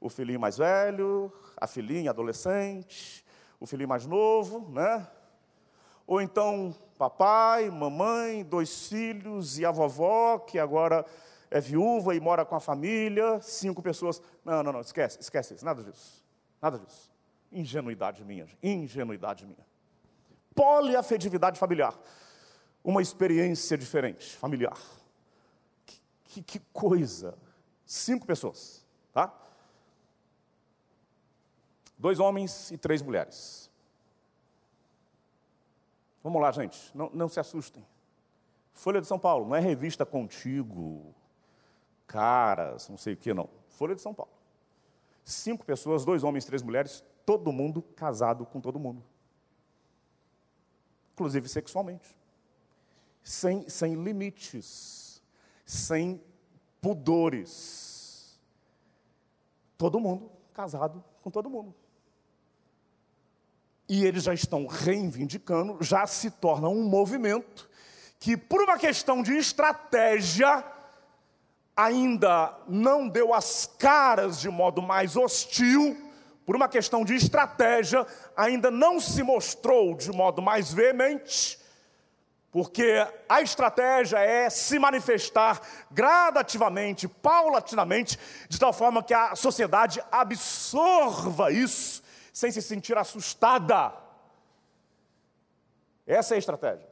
[0.00, 3.24] o filhinho mais velho, a filhinha adolescente,
[3.60, 5.06] o filhinho mais novo, né?
[6.04, 11.06] Ou então papai, mamãe, dois filhos e a vovó, que agora
[11.50, 14.20] é viúva e mora com a família, cinco pessoas.
[14.44, 16.24] Não, não, não, esquece, esquece isso, nada disso.
[16.60, 17.10] Nada disso.
[17.50, 19.66] Ingenuidade minha, ingenuidade minha.
[20.54, 21.98] Poliafetividade familiar.
[22.84, 24.78] Uma experiência diferente, familiar.
[25.86, 27.36] Que, que, que coisa.
[27.86, 29.32] Cinco pessoas, tá?
[31.96, 33.70] Dois homens e três mulheres.
[36.22, 37.84] Vamos lá, gente, não, não se assustem.
[38.74, 41.14] Folha de São Paulo, não é revista contigo,
[42.08, 43.48] caras, não sei o que, não.
[43.68, 44.32] Folha de São Paulo.
[45.24, 49.04] Cinco pessoas, dois homens, três mulheres, todo mundo casado com todo mundo.
[51.12, 52.16] Inclusive sexualmente.
[53.22, 55.22] Sem, sem limites,
[55.64, 56.20] sem
[56.80, 58.40] pudores.
[59.76, 61.72] Todo mundo casado com todo mundo
[63.88, 67.68] e eles já estão reivindicando, já se torna um movimento
[68.20, 70.62] que, por uma questão de estratégia,
[71.78, 75.96] ainda não deu as caras de modo mais hostil,
[76.44, 78.04] por uma questão de estratégia,
[78.36, 81.56] ainda não se mostrou de modo mais veemente,
[82.50, 91.52] porque a estratégia é se manifestar gradativamente, paulatinamente, de tal forma que a sociedade absorva
[91.52, 93.92] isso sem se sentir assustada.
[96.04, 96.87] Essa é a estratégia.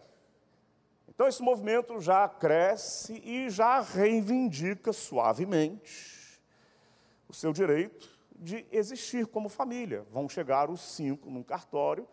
[1.16, 6.38] Então, esse movimento já cresce e já reivindica suavemente
[7.26, 8.06] o seu direito
[8.38, 10.06] de existir como família.
[10.12, 12.06] Vão chegar os cinco num cartório,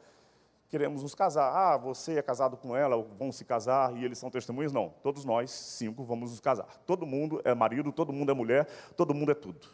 [0.70, 1.52] queremos nos casar.
[1.54, 4.72] Ah, você é casado com ela, vão se casar e eles são testemunhas?
[4.72, 6.78] Não, todos nós, cinco, vamos nos casar.
[6.86, 9.68] Todo mundo é marido, todo mundo é mulher, todo mundo é tudo.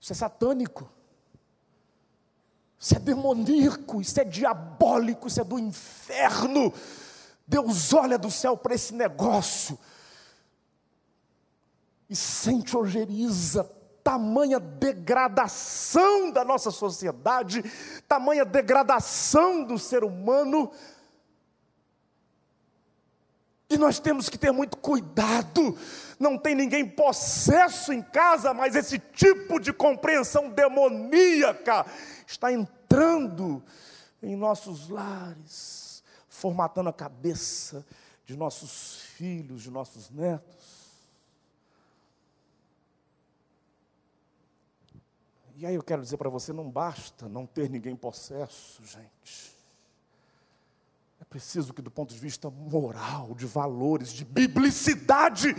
[0.00, 0.90] Isso é satânico.
[2.84, 6.70] Isso é demoníaco, isso é diabólico, isso é do inferno.
[7.46, 9.78] Deus olha do céu para esse negócio
[12.10, 13.64] e sente ojeriza
[14.02, 17.64] tamanha degradação da nossa sociedade,
[18.06, 20.70] tamanha degradação do ser humano.
[23.78, 25.76] Nós temos que ter muito cuidado
[26.18, 31.86] não tem ninguém possesso em casa, mas esse tipo de compreensão demoníaca
[32.26, 33.62] está entrando
[34.22, 37.84] em nossos lares, formatando a cabeça
[38.24, 40.84] de nossos filhos, de nossos netos.
[45.56, 49.53] E aí eu quero dizer para você: não basta não ter ninguém possesso, gente.
[51.34, 55.52] Preciso que, do ponto de vista moral, de valores, de biblicidade,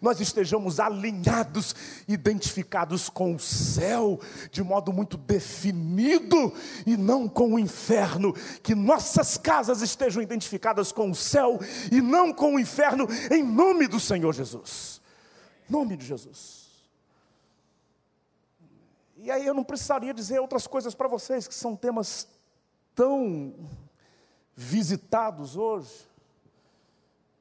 [0.00, 1.76] nós estejamos alinhados,
[2.08, 4.18] identificados com o céu,
[4.50, 6.54] de modo muito definido,
[6.86, 8.32] e não com o inferno.
[8.62, 11.60] Que nossas casas estejam identificadas com o céu
[11.92, 14.98] e não com o inferno, em nome do Senhor Jesus.
[15.68, 16.68] Nome de Jesus.
[19.18, 22.26] E aí eu não precisaria dizer outras coisas para vocês, que são temas
[22.94, 23.52] tão
[24.60, 26.10] visitados hoje.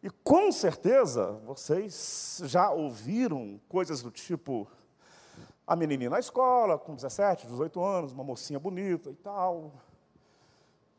[0.04, 4.68] E com certeza vocês já ouviram coisas do tipo:
[5.66, 9.74] a menininha na escola, com 17, 18 anos, uma mocinha bonita e tal,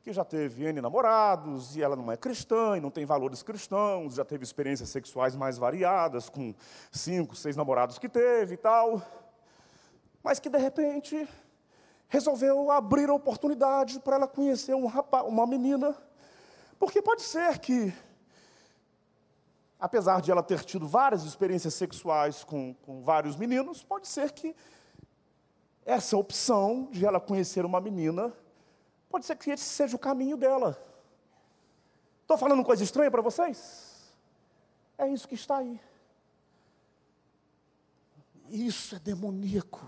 [0.02, 4.14] que já teve N namorados e ela não é cristã e não tem valores cristãos,
[4.14, 6.52] já teve experiências sexuais mais variadas, com
[6.90, 9.00] cinco, seis namorados que teve e tal,
[10.20, 11.28] mas que de repente
[12.08, 15.96] resolveu abrir a oportunidade para ela conhecer um rapaz, uma menina
[16.78, 17.92] porque pode ser que,
[19.78, 24.54] apesar de ela ter tido várias experiências sexuais com, com vários meninos, pode ser que
[25.84, 28.32] essa opção de ela conhecer uma menina,
[29.08, 30.78] pode ser que esse seja o caminho dela.
[32.20, 34.12] Estou falando coisa estranha para vocês?
[34.98, 35.80] É isso que está aí.
[38.50, 39.80] Isso é demoníaco.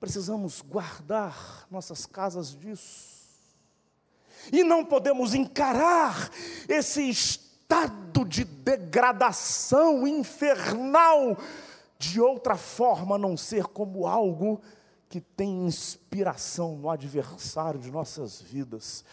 [0.00, 3.21] Precisamos guardar nossas casas disso.
[4.50, 6.30] E não podemos encarar
[6.68, 11.36] esse estado de degradação infernal
[11.98, 14.60] de outra forma a não ser como algo
[15.08, 19.04] que tem inspiração no adversário de nossas vidas.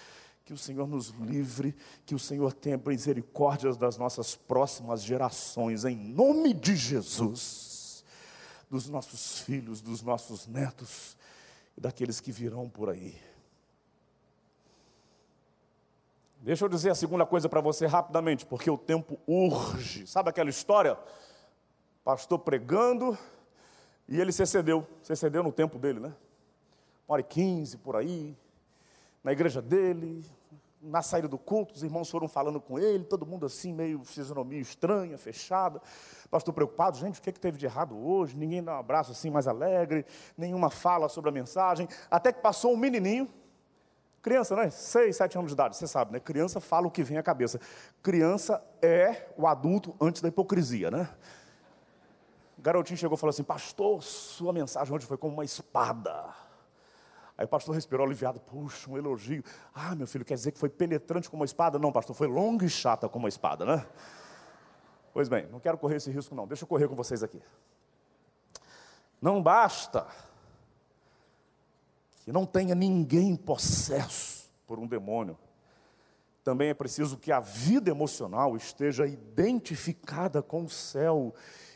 [0.46, 1.76] Que o Senhor nos livre,
[2.06, 8.04] que o Senhor tenha misericórdia das nossas próximas gerações, em nome de Jesus,
[8.70, 11.16] dos nossos filhos, dos nossos netos
[11.78, 13.29] e daqueles que virão por aí.
[16.42, 20.08] Deixa eu dizer a segunda coisa para você rapidamente, porque o tempo urge.
[20.08, 20.98] Sabe aquela história?
[22.02, 23.18] Pastor pregando
[24.08, 24.88] e ele se excedeu.
[25.04, 26.14] Se excedeu no tempo dele, né?
[27.06, 28.38] Uma hora e quinze por aí,
[29.22, 30.26] na igreja dele,
[30.82, 34.62] na saída do culto, os irmãos foram falando com ele, todo mundo assim, meio fisionomia
[34.62, 35.82] estranha, fechada.
[36.32, 38.38] Pastor preocupado, gente, o que, é que teve de errado hoje?
[38.38, 40.06] Ninguém dá um abraço assim mais alegre,
[40.38, 41.86] nenhuma fala sobre a mensagem.
[42.10, 43.28] Até que passou um menininho,
[44.22, 44.70] criança, né?
[44.70, 46.20] Seis, sete anos de idade, você sabe, né?
[46.20, 47.60] Criança fala o que vem à cabeça.
[48.02, 51.10] Criança é o adulto antes da hipocrisia, né?
[52.58, 56.34] O garotinho chegou e falou assim: Pastor, sua mensagem hoje foi como uma espada.
[57.38, 59.42] Aí o pastor respirou aliviado, puxa, um elogio.
[59.74, 61.80] Ah, meu filho, quer dizer que foi penetrante como uma espada?
[61.80, 63.86] Não, pastor, foi longa e chata como uma espada, né?
[65.14, 66.46] Pois bem, não quero correr esse risco, não.
[66.46, 67.42] Deixa eu correr com vocês aqui.
[69.22, 70.06] Não basta
[72.30, 75.36] que não tenha ninguém possesso por um demônio.
[76.44, 81.34] Também é preciso que a vida emocional esteja identificada com o céu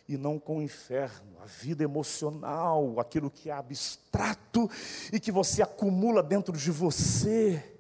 [0.08, 1.39] e não com o inferno.
[1.41, 4.70] A vida emocional, aquilo que é abstrato
[5.12, 7.74] e que você acumula dentro de você.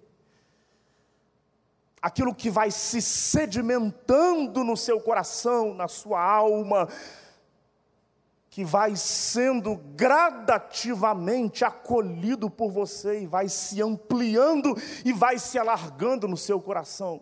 [2.01, 6.89] Aquilo que vai se sedimentando no seu coração, na sua alma,
[8.53, 16.27] que vai sendo gradativamente acolhido por você e vai se ampliando e vai se alargando
[16.27, 17.19] no seu coração.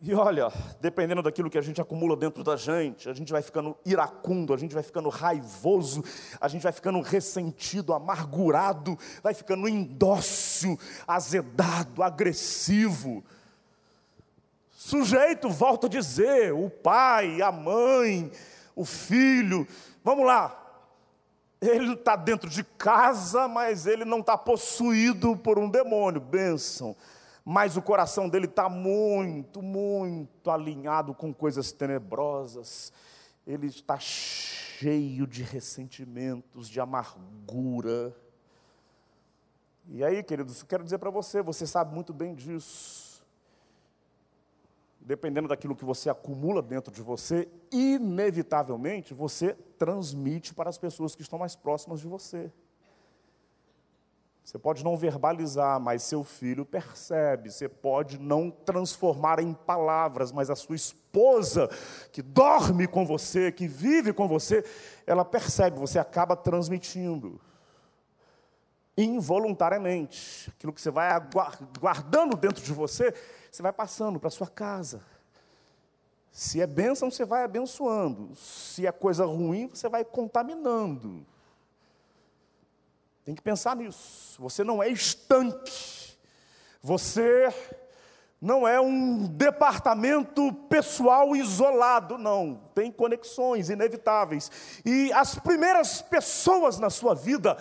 [0.00, 3.76] E olha, dependendo daquilo que a gente acumula dentro da gente, a gente vai ficando
[3.84, 6.02] iracundo, a gente vai ficando raivoso,
[6.40, 13.22] a gente vai ficando ressentido, amargurado, vai ficando indócil, azedado, agressivo.
[14.90, 18.30] Sujeito, volto a dizer, o pai, a mãe,
[18.74, 19.66] o filho,
[20.02, 20.56] vamos lá,
[21.60, 26.96] ele está dentro de casa, mas ele não está possuído por um demônio, bênção
[27.44, 32.92] mas o coração dele está muito, muito alinhado com coisas tenebrosas.
[33.44, 38.14] Ele está cheio de ressentimentos, de amargura.
[39.88, 43.09] E aí, queridos, quero dizer para você, você sabe muito bem disso.
[45.00, 51.22] Dependendo daquilo que você acumula dentro de você, inevitavelmente você transmite para as pessoas que
[51.22, 52.52] estão mais próximas de você.
[54.50, 57.50] Você pode não verbalizar, mas seu filho percebe.
[57.52, 61.68] Você pode não transformar em palavras, mas a sua esposa,
[62.10, 64.64] que dorme com você, que vive com você,
[65.06, 67.40] ela percebe, você acaba transmitindo.
[69.02, 70.50] Involuntariamente.
[70.50, 71.10] Aquilo que você vai
[71.78, 73.14] guardando dentro de você,
[73.50, 75.02] você vai passando para sua casa.
[76.30, 78.34] Se é bênção, você vai abençoando.
[78.36, 81.26] Se é coisa ruim, você vai contaminando.
[83.24, 84.40] Tem que pensar nisso.
[84.40, 86.16] Você não é estanque.
[86.82, 87.52] Você
[88.40, 92.60] não é um departamento pessoal isolado, não.
[92.74, 94.50] Tem conexões inevitáveis.
[94.84, 97.56] E as primeiras pessoas na sua vida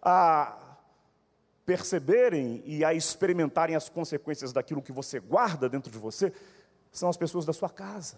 [0.00, 0.56] a
[1.64, 6.32] perceberem e a experimentarem as consequências daquilo que você guarda dentro de você
[6.90, 8.16] são as pessoas da sua casa.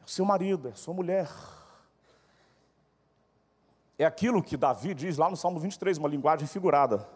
[0.00, 1.28] É o seu marido, é a sua mulher
[4.02, 7.06] é aquilo que Davi diz lá no Salmo 23, uma linguagem figurada.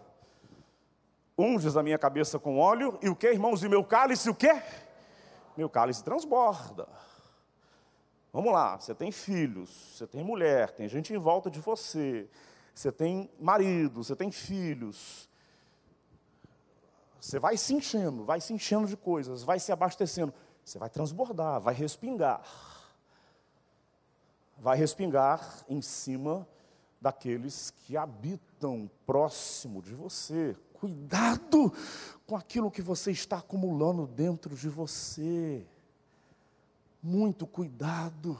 [1.38, 3.62] Unges a minha cabeça com óleo, e o que, irmãos?
[3.62, 4.50] E meu cálice, o que?
[5.56, 6.86] Meu cálice transborda.
[8.32, 12.28] Vamos lá, você tem filhos, você tem mulher, tem gente em volta de você,
[12.76, 15.30] você tem marido, você tem filhos.
[17.18, 20.32] Você vai se enchendo, vai se enchendo de coisas, vai se abastecendo.
[20.62, 22.42] Você vai transbordar, vai respingar.
[24.58, 26.46] Vai respingar em cima
[27.00, 30.54] daqueles que habitam próximo de você.
[30.74, 31.72] Cuidado
[32.26, 35.66] com aquilo que você está acumulando dentro de você.
[37.02, 38.38] Muito cuidado.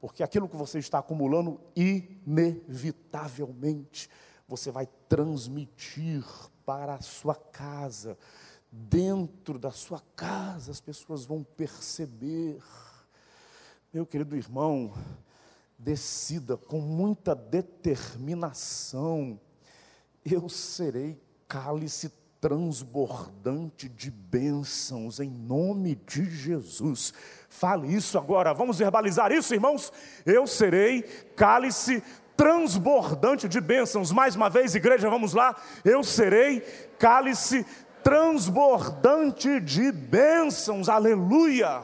[0.00, 4.08] Porque aquilo que você está acumulando, inevitavelmente,
[4.46, 6.24] você vai transmitir
[6.64, 8.16] para a sua casa.
[8.70, 12.62] Dentro da sua casa, as pessoas vão perceber.
[13.92, 14.92] Meu querido irmão,
[15.78, 19.40] decida com muita determinação:
[20.24, 27.12] eu serei cálice transbordante de bênçãos em nome de Jesus.
[27.48, 29.92] Fale isso agora, vamos verbalizar isso, irmãos?
[30.24, 31.02] Eu serei
[31.36, 32.02] cálice
[32.36, 34.12] transbordante de bênçãos.
[34.12, 35.56] Mais uma vez, igreja, vamos lá.
[35.84, 36.60] Eu serei
[36.98, 37.66] cálice
[38.02, 40.88] transbordante de bênçãos.
[40.88, 41.82] Aleluia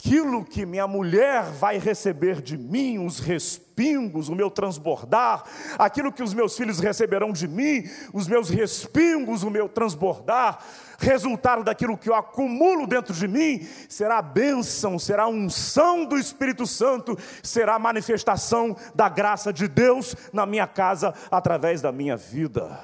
[0.00, 5.42] aquilo que minha mulher vai receber de mim, os respingos, o meu transbordar,
[5.76, 7.82] aquilo que os meus filhos receberão de mim,
[8.12, 10.64] os meus respingos, o meu transbordar,
[11.00, 17.18] resultado daquilo que eu acumulo dentro de mim, será bênção, será unção do Espírito Santo,
[17.42, 22.78] será manifestação da graça de Deus na minha casa através da minha vida.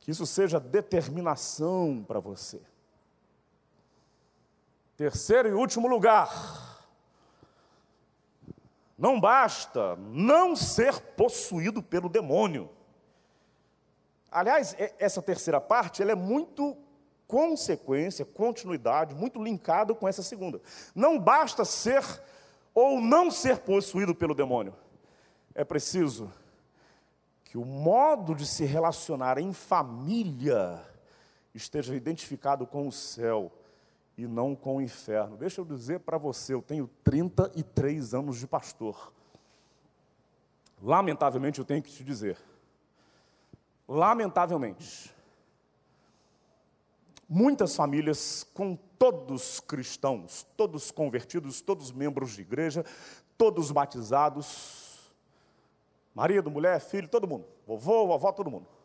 [0.00, 2.60] Que isso seja determinação para você.
[4.98, 6.28] Terceiro e último lugar.
[8.98, 12.68] Não basta não ser possuído pelo demônio.
[14.28, 16.76] Aliás, essa terceira parte ela é muito
[17.28, 20.60] consequência, continuidade, muito linkado com essa segunda.
[20.96, 22.02] Não basta ser
[22.74, 24.74] ou não ser possuído pelo demônio.
[25.54, 26.28] É preciso
[27.44, 30.84] que o modo de se relacionar em família
[31.54, 33.52] esteja identificado com o céu
[34.18, 35.36] e não com o inferno.
[35.36, 39.12] Deixa eu dizer para você, eu tenho 33 anos de pastor.
[40.82, 42.36] Lamentavelmente eu tenho que te dizer.
[43.86, 45.14] Lamentavelmente.
[47.28, 52.84] Muitas famílias com todos cristãos, todos convertidos, todos membros de igreja,
[53.36, 55.12] todos batizados,
[56.12, 58.77] marido, mulher, filho, todo mundo, vovô, vovó, todo mundo.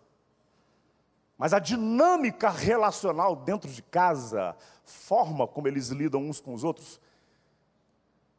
[1.37, 6.99] Mas a dinâmica relacional dentro de casa, forma como eles lidam uns com os outros,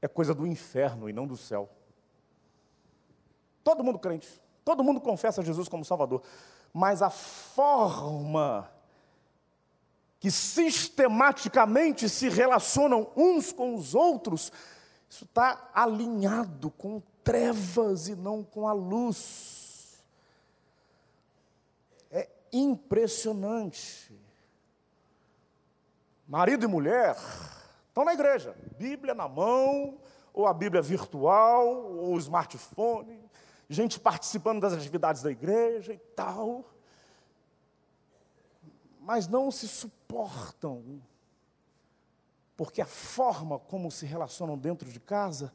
[0.01, 1.69] é coisa do inferno e não do céu.
[3.63, 4.29] Todo mundo crente,
[4.65, 6.23] todo mundo confessa Jesus como Salvador,
[6.73, 8.71] mas a forma
[10.21, 14.53] que sistematicamente se relacionam uns com os outros,
[15.09, 19.64] isso está alinhado com trevas e não com a luz
[22.55, 24.13] impressionante.
[26.27, 27.17] Marido e mulher
[27.89, 29.99] estão na igreja, Bíblia na mão,
[30.33, 33.21] ou a Bíblia virtual, ou o smartphone,
[33.69, 36.65] gente participando das atividades da igreja e tal,
[39.01, 41.03] mas não se suportam,
[42.57, 45.53] porque a forma como se relacionam dentro de casa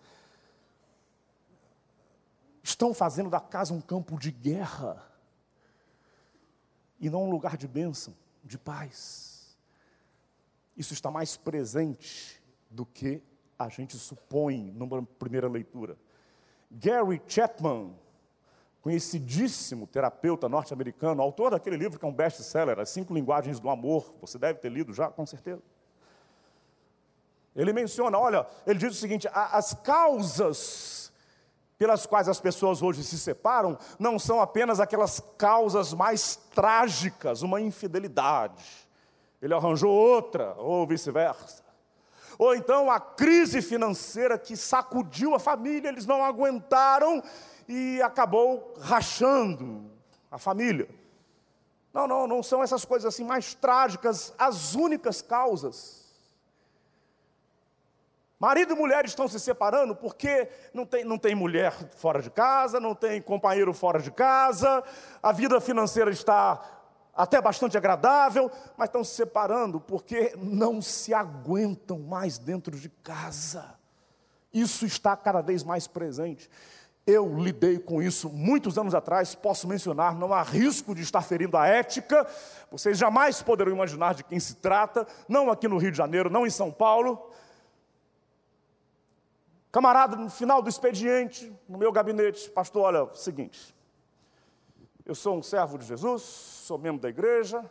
[2.62, 5.09] estão fazendo da casa um campo de guerra
[7.00, 9.58] e não um lugar de bênção, de paz.
[10.76, 13.22] Isso está mais presente do que
[13.58, 15.98] a gente supõe numa primeira leitura.
[16.72, 17.94] Gary Chapman,
[18.82, 24.14] conhecidíssimo terapeuta norte-americano, autor daquele livro que é um best-seller, As Cinco Linguagens do Amor,
[24.22, 25.62] você deve ter lido já, com certeza.
[27.56, 31.09] Ele menciona, olha, ele diz o seguinte: as causas
[31.80, 37.62] pelas quais as pessoas hoje se separam não são apenas aquelas causas mais trágicas, uma
[37.62, 38.66] infidelidade.
[39.42, 41.64] Ele arranjou outra, ou vice-versa.
[42.38, 47.24] Ou então a crise financeira que sacudiu a família, eles não aguentaram
[47.66, 49.90] e acabou rachando
[50.30, 50.90] a família.
[51.94, 56.09] Não, não, não são essas coisas assim mais trágicas as únicas causas.
[58.40, 62.80] Marido e mulher estão se separando porque não tem, não tem mulher fora de casa,
[62.80, 64.82] não tem companheiro fora de casa,
[65.22, 66.62] a vida financeira está
[67.14, 73.78] até bastante agradável, mas estão se separando porque não se aguentam mais dentro de casa.
[74.54, 76.50] Isso está cada vez mais presente.
[77.06, 81.58] Eu lidei com isso muitos anos atrás, posso mencionar, não há risco de estar ferindo
[81.58, 82.26] a ética,
[82.72, 86.48] vocês jamais poderão imaginar de quem se trata, não aqui no Rio de Janeiro, não
[86.48, 87.29] em São Paulo.
[89.72, 93.76] Camarada, no final do expediente, no meu gabinete, pastor, olha, é o seguinte,
[95.06, 97.64] eu sou um servo de Jesus, sou membro da igreja,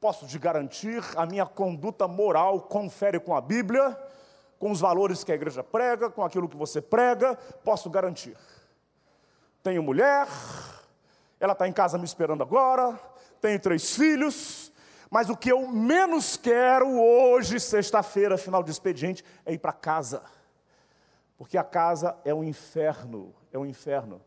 [0.00, 3.96] posso te garantir, a minha conduta moral confere com a Bíblia,
[4.58, 8.36] com os valores que a igreja prega, com aquilo que você prega, posso garantir.
[9.62, 10.26] Tenho mulher,
[11.38, 12.98] ela está em casa me esperando agora,
[13.40, 14.72] tenho três filhos,
[15.08, 20.20] mas o que eu menos quero hoje, sexta-feira, final de expediente, é ir para casa
[21.36, 24.20] porque a casa é um inferno, é um inferno.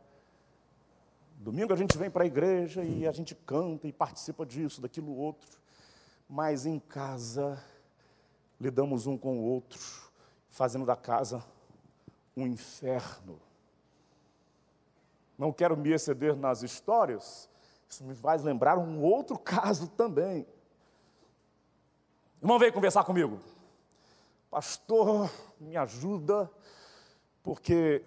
[1.37, 5.15] Domingo a gente vem para a igreja e a gente canta e participa disso, daquilo
[5.15, 5.59] outro.
[6.27, 7.63] Mas em casa
[8.59, 9.79] lidamos um com o outro,
[10.49, 11.43] fazendo da casa
[12.35, 13.39] um inferno.
[15.37, 17.47] Não quero me exceder nas histórias,
[17.87, 20.45] isso me faz lembrar um outro caso também.
[22.41, 23.39] Irmão, veio conversar comigo.
[24.49, 26.49] Pastor, me ajuda
[27.47, 28.03] porque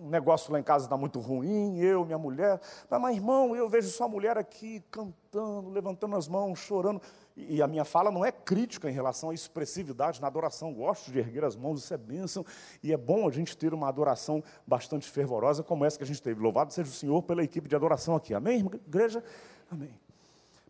[0.00, 2.58] um negócio lá em casa está muito ruim, eu, minha mulher.
[2.88, 6.98] Mas, mas, irmão, eu vejo sua mulher aqui cantando, levantando as mãos, chorando.
[7.36, 10.72] E a minha fala não é crítica em relação à expressividade na adoração.
[10.72, 12.42] Gosto de erguer as mãos, isso é bênção.
[12.82, 16.22] E é bom a gente ter uma adoração bastante fervorosa, como essa que a gente
[16.22, 16.40] teve.
[16.40, 18.32] Louvado seja o Senhor pela equipe de adoração aqui.
[18.32, 19.22] Amém, igreja?
[19.70, 19.94] Amém.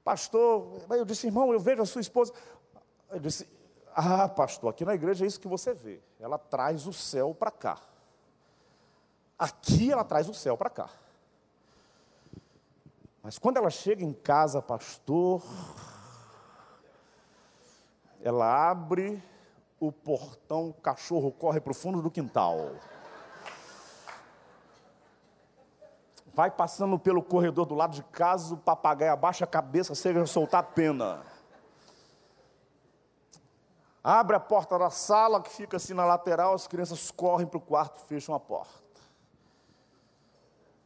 [0.03, 2.33] Pastor, eu disse, irmão, eu vejo a sua esposa.
[3.09, 3.47] Eu disse,
[3.95, 6.01] ah, pastor, aqui na igreja é isso que você vê.
[6.19, 7.89] Ela traz o céu para cá.
[9.41, 10.91] Aqui ela traz o céu para cá.
[13.22, 15.43] Mas quando ela chega em casa, pastor,
[18.20, 19.22] ela abre
[19.80, 22.72] o portão, o cachorro corre para o fundo do quintal.
[26.34, 30.61] Vai passando pelo corredor do lado de casa, o papagaio abaixa a cabeça, seja soltar
[30.61, 31.22] a pena.
[34.05, 37.61] Abre a porta da sala, que fica assim na lateral, as crianças correm para o
[37.62, 38.80] quarto, fecham a porta.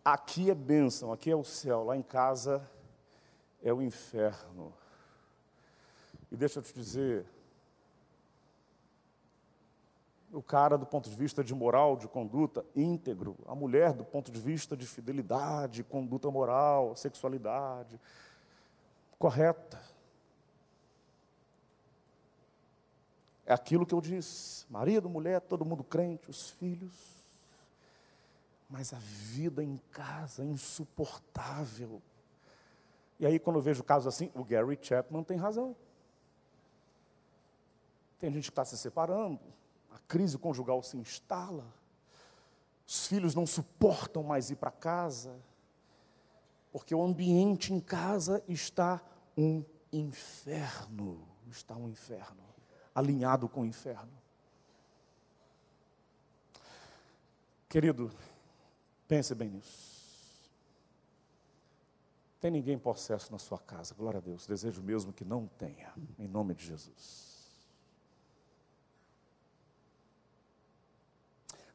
[0.04, 2.68] Aqui é bênção, aqui é o céu, lá em casa
[3.62, 4.74] é o inferno.
[6.30, 7.24] E deixa eu te dizer,
[10.30, 14.30] o cara do ponto de vista de moral, de conduta, íntegro, a mulher do ponto
[14.30, 17.98] de vista de fidelidade, conduta moral, sexualidade,
[19.18, 19.80] correta.
[23.46, 27.23] É aquilo que eu disse: marido, mulher, todo mundo crente, os filhos.
[28.68, 32.02] Mas a vida em casa é insuportável.
[33.18, 35.76] E aí, quando eu vejo casos assim, o Gary Chapman tem razão.
[38.18, 39.40] Tem gente que está se separando,
[39.92, 41.66] a crise conjugal se instala,
[42.86, 45.36] os filhos não suportam mais ir para casa,
[46.72, 49.00] porque o ambiente em casa está
[49.36, 51.28] um inferno.
[51.50, 52.42] Está um inferno
[52.94, 54.12] alinhado com o inferno.
[57.68, 58.10] Querido,
[59.08, 59.94] pense bem nisso.
[62.40, 64.46] Tem ninguém possesso na sua casa, glória a Deus.
[64.46, 67.34] Desejo mesmo que não tenha, em nome de Jesus.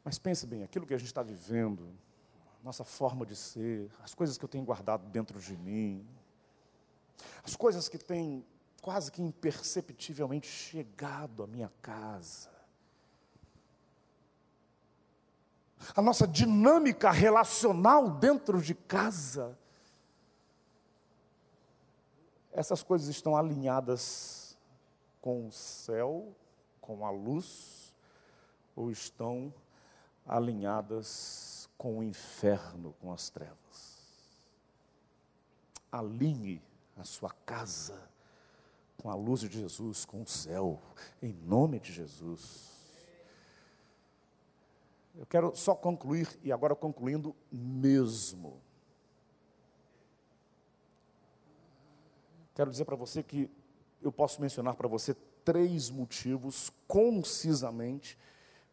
[0.03, 1.91] Mas pense bem, aquilo que a gente está vivendo,
[2.63, 6.07] nossa forma de ser, as coisas que eu tenho guardado dentro de mim,
[7.43, 8.45] as coisas que têm
[8.81, 12.58] quase que imperceptivelmente chegado à minha casa.
[15.95, 19.57] A nossa dinâmica relacional dentro de casa.
[22.51, 24.57] Essas coisas estão alinhadas
[25.21, 26.35] com o céu,
[26.81, 27.93] com a luz,
[28.75, 29.53] ou estão
[30.27, 33.57] alinhadas com o inferno, com as trevas.
[35.91, 36.61] Alinhe
[36.97, 38.09] a sua casa
[39.01, 40.79] com a luz de Jesus, com o céu,
[41.21, 42.78] em nome de Jesus.
[45.19, 48.61] Eu quero só concluir, e agora concluindo mesmo.
[52.55, 53.51] Quero dizer para você que
[54.01, 55.13] eu posso mencionar para você
[55.43, 58.17] três motivos, concisamente,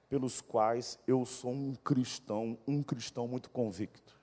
[0.08, 4.14] pelos quais eu sou um cristão, um cristão muito convicto.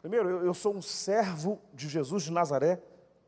[0.00, 2.80] Primeiro, eu, sou um servo de Jesus de Nazaré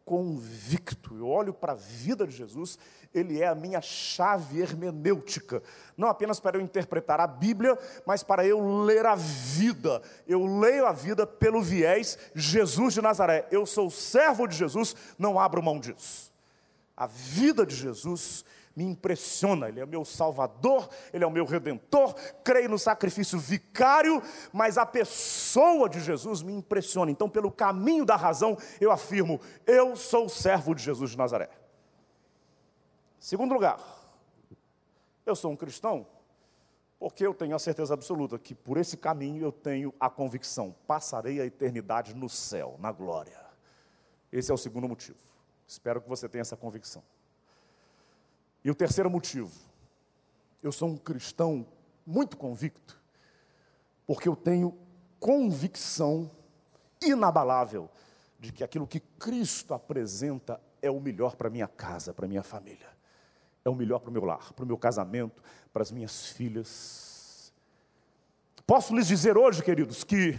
[0.05, 1.17] convicto.
[1.17, 2.79] Eu olho para a vida de Jesus,
[3.15, 5.63] ele é a minha chave hermenêutica,
[5.97, 10.03] não apenas para eu interpretar a Bíblia, mas para eu ler a vida.
[10.27, 13.47] Eu leio a vida pelo viés Jesus de Nazaré.
[13.51, 16.33] Eu sou servo de Jesus, não abro mão disso.
[16.97, 18.45] A vida de Jesus
[18.75, 19.69] me impressiona.
[19.69, 22.15] Ele é meu Salvador, Ele é o meu Redentor.
[22.45, 27.11] Creio no sacrifício vicário, mas a pessoa de Jesus me impressiona.
[27.11, 31.51] Então, pelo caminho da razão, eu afirmo: eu sou servo de Jesus de Nazaré.
[33.19, 33.79] Segundo lugar,
[35.27, 36.07] eu sou um cristão
[37.01, 41.41] porque eu tenho a certeza absoluta que por esse caminho eu tenho a convicção: passarei
[41.41, 43.41] a eternidade no céu, na glória.
[44.31, 45.19] Esse é o segundo motivo.
[45.67, 47.03] Espero que você tenha essa convicção.
[48.65, 49.51] E o terceiro motivo,
[50.63, 51.67] eu sou um cristão
[52.07, 53.01] muito convicto,
[54.07, 54.77] porque eu tenho
[55.19, 56.31] convicção
[57.01, 57.89] inabalável
[58.39, 62.89] de que aquilo que Cristo apresenta é o melhor para minha casa, para minha família.
[63.65, 65.43] É o melhor para o meu lar, para o meu casamento,
[65.73, 67.53] para as minhas filhas.
[68.67, 70.39] Posso lhes dizer hoje, queridos, que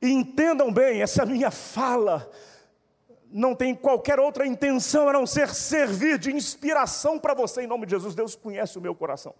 [0.00, 2.30] entendam bem essa minha fala
[3.32, 7.86] não tem qualquer outra intenção a não ser servir de inspiração para você, em nome
[7.86, 8.14] de Jesus.
[8.14, 9.34] Deus conhece o meu coração.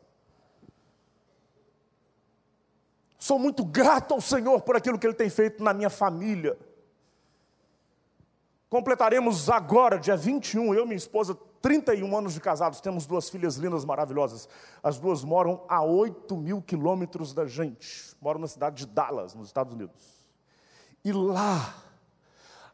[3.18, 6.56] Sou muito grato ao Senhor por aquilo que Ele tem feito na minha família.
[8.70, 13.56] Completaremos agora, dia 21, eu e minha esposa, 31 anos de casados, temos duas filhas
[13.56, 14.48] lindas, maravilhosas.
[14.82, 18.16] As duas moram a 8 mil quilômetros da gente.
[18.20, 20.24] Moram na cidade de Dallas, nos Estados Unidos.
[21.04, 21.74] E lá,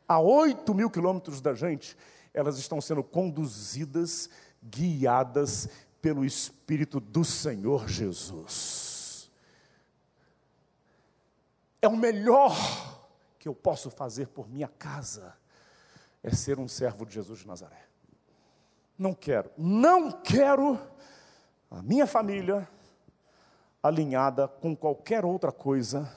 [0.09, 1.97] a 8 mil quilômetros da gente,
[2.33, 4.31] elas estão sendo conduzidas,
[4.63, 5.69] guiadas
[6.01, 9.31] pelo Espírito do Senhor Jesus.
[11.81, 12.55] É o melhor
[13.39, 15.35] que eu posso fazer por minha casa
[16.23, 17.87] é ser um servo de Jesus de Nazaré.
[18.99, 20.79] Não quero, não quero
[21.71, 22.69] a minha família
[23.83, 26.13] alinhada com qualquer outra coisa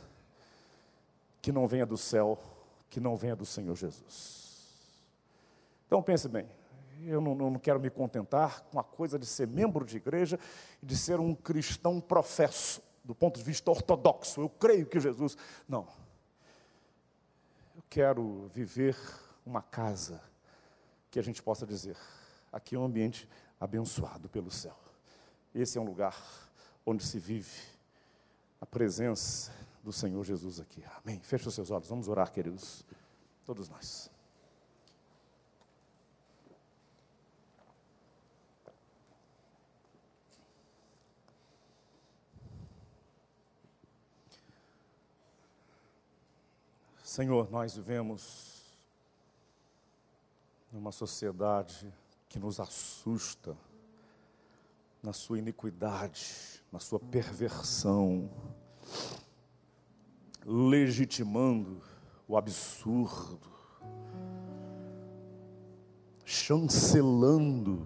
[1.42, 2.40] que não venha do céu,
[2.90, 4.50] que não venha do Senhor Jesus.
[5.86, 6.48] Então pense bem,
[7.04, 10.40] eu não, não, quero me contentar com a coisa de ser membro de igreja
[10.82, 14.42] e de ser um cristão professo, do ponto de vista ortodoxo.
[14.42, 15.38] Eu creio que Jesus.
[15.68, 15.88] Não.
[17.76, 18.98] Eu quero viver
[19.46, 20.22] uma casa
[21.10, 21.98] que a gente possa dizer:
[22.52, 23.28] aqui é um ambiente
[23.60, 24.78] abençoado pelo céu.
[25.56, 26.16] Esse é um lugar
[26.86, 27.62] onde se vive
[28.62, 29.52] a presença
[29.84, 30.84] do Senhor Jesus aqui.
[31.04, 31.20] Amém.
[31.22, 32.84] Feche os seus olhos, vamos orar, queridos,
[33.46, 34.10] todos nós.
[47.04, 48.62] Senhor, nós vivemos
[50.72, 51.92] numa sociedade
[52.30, 53.58] que nos assusta
[55.02, 58.30] na sua iniquidade, na sua perversão,
[60.52, 61.80] legitimando
[62.28, 63.48] o absurdo,
[66.26, 67.86] chancelando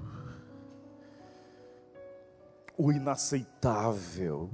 [2.77, 4.49] o inaceitável,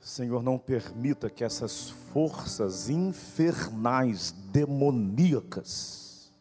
[0.00, 6.32] Senhor, não permita que essas forças infernais, demoníacas,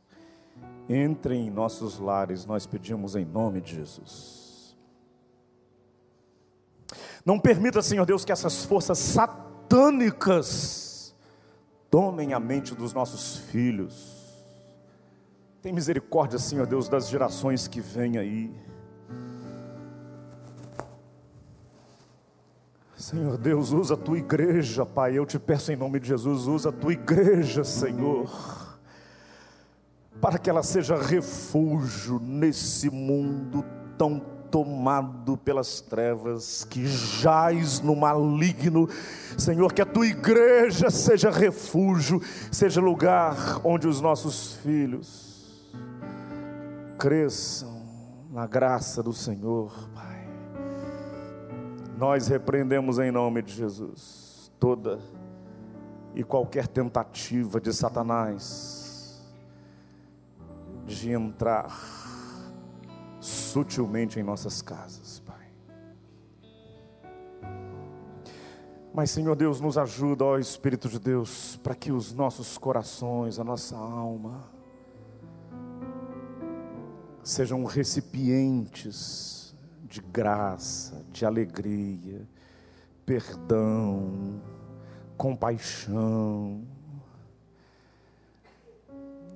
[0.89, 4.44] entrem em nossos lares, nós pedimos em nome de Jesus.
[7.25, 10.85] Não permita, Senhor Deus, que essas forças satânicas
[11.89, 14.23] tomem a mente dos nossos filhos.
[15.59, 18.53] Tem misericórdia, Senhor Deus, das gerações que vêm aí.
[22.95, 25.17] Senhor Deus, usa a tua igreja, Pai.
[25.17, 28.77] Eu te peço em nome de Jesus, usa a tua igreja, Senhor,
[30.21, 33.65] para que ela seja refúgio nesse mundo
[33.97, 38.87] tão tomado pelas trevas, que jaz no maligno.
[39.37, 42.21] Senhor, que a tua igreja seja refúgio,
[42.51, 45.65] seja lugar onde os nossos filhos
[46.97, 47.83] cresçam
[48.31, 50.27] na graça do Senhor, Pai.
[51.97, 54.99] Nós repreendemos em nome de Jesus toda
[56.13, 59.21] e qualquer tentativa de Satanás
[60.85, 62.14] de entrar
[63.55, 65.47] sutilmente em nossas casas, Pai.
[68.93, 73.45] Mas, Senhor Deus, nos ajuda, ó Espírito de Deus, para que os nossos corações, a
[73.45, 74.43] nossa alma,
[77.23, 82.27] sejam recipientes de graça, de alegria,
[83.05, 84.41] perdão,
[85.15, 86.61] compaixão.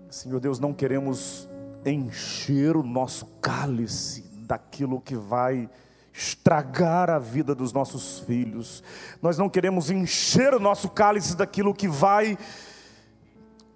[0.09, 1.48] Senhor Deus, não queremos
[1.91, 5.69] encher o nosso cálice daquilo que vai
[6.13, 8.83] estragar a vida dos nossos filhos.
[9.21, 12.37] Nós não queremos encher o nosso cálice daquilo que vai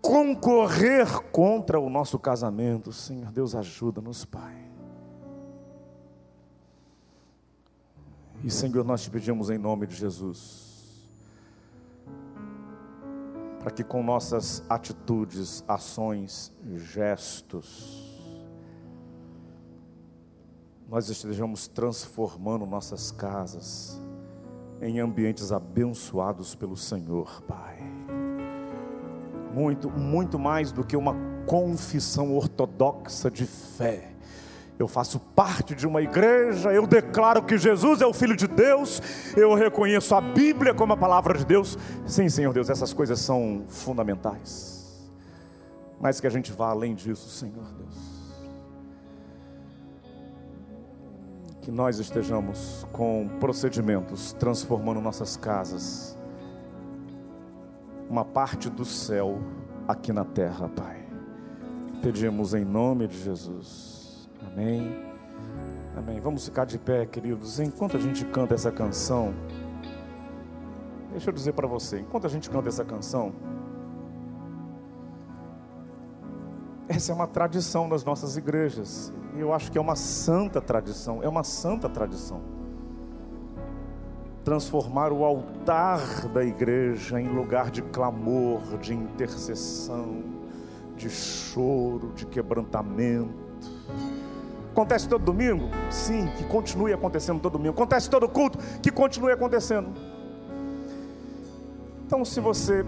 [0.01, 2.91] concorrer contra o nosso casamento.
[2.91, 4.63] Senhor Deus, ajuda-nos, Pai.
[8.43, 11.07] E Senhor, nós te pedimos em nome de Jesus,
[13.61, 18.02] para que com nossas atitudes, ações, gestos,
[20.87, 23.99] nós estejamos transformando nossas casas
[24.81, 27.77] em ambientes abençoados pelo Senhor, Pai.
[29.53, 31.15] Muito, muito mais do que uma
[31.45, 34.13] confissão ortodoxa de fé
[34.79, 39.01] eu faço parte de uma igreja, eu declaro que Jesus é o Filho de Deus,
[39.35, 41.77] eu reconheço a Bíblia como a palavra de Deus.
[42.05, 45.09] Sim, Senhor Deus, essas coisas são fundamentais,
[45.99, 48.12] mas que a gente vá além disso, Senhor Deus.
[51.63, 56.15] Que nós estejamos com procedimentos transformando nossas casas,
[58.07, 59.39] uma parte do céu
[59.87, 61.03] aqui na terra, Pai.
[62.01, 64.29] Pedimos em nome de Jesus.
[64.45, 64.93] Amém.
[65.97, 66.19] Amém.
[66.19, 67.59] Vamos ficar de pé, queridos.
[67.59, 69.33] Enquanto a gente canta essa canção,
[71.13, 73.31] Deixa eu dizer para você, enquanto a gente canta essa canção,
[76.87, 79.13] essa é uma tradição das nossas igrejas.
[79.35, 82.41] E eu acho que é uma santa tradição, é uma santa tradição.
[84.43, 90.23] Transformar o altar da igreja em lugar de clamor, de intercessão,
[90.97, 93.33] de choro, de quebrantamento.
[94.71, 95.69] Acontece todo domingo?
[95.89, 97.73] Sim, que continue acontecendo todo domingo.
[97.73, 98.57] Acontece todo culto?
[98.81, 99.91] Que continue acontecendo.
[102.05, 102.83] Então, se você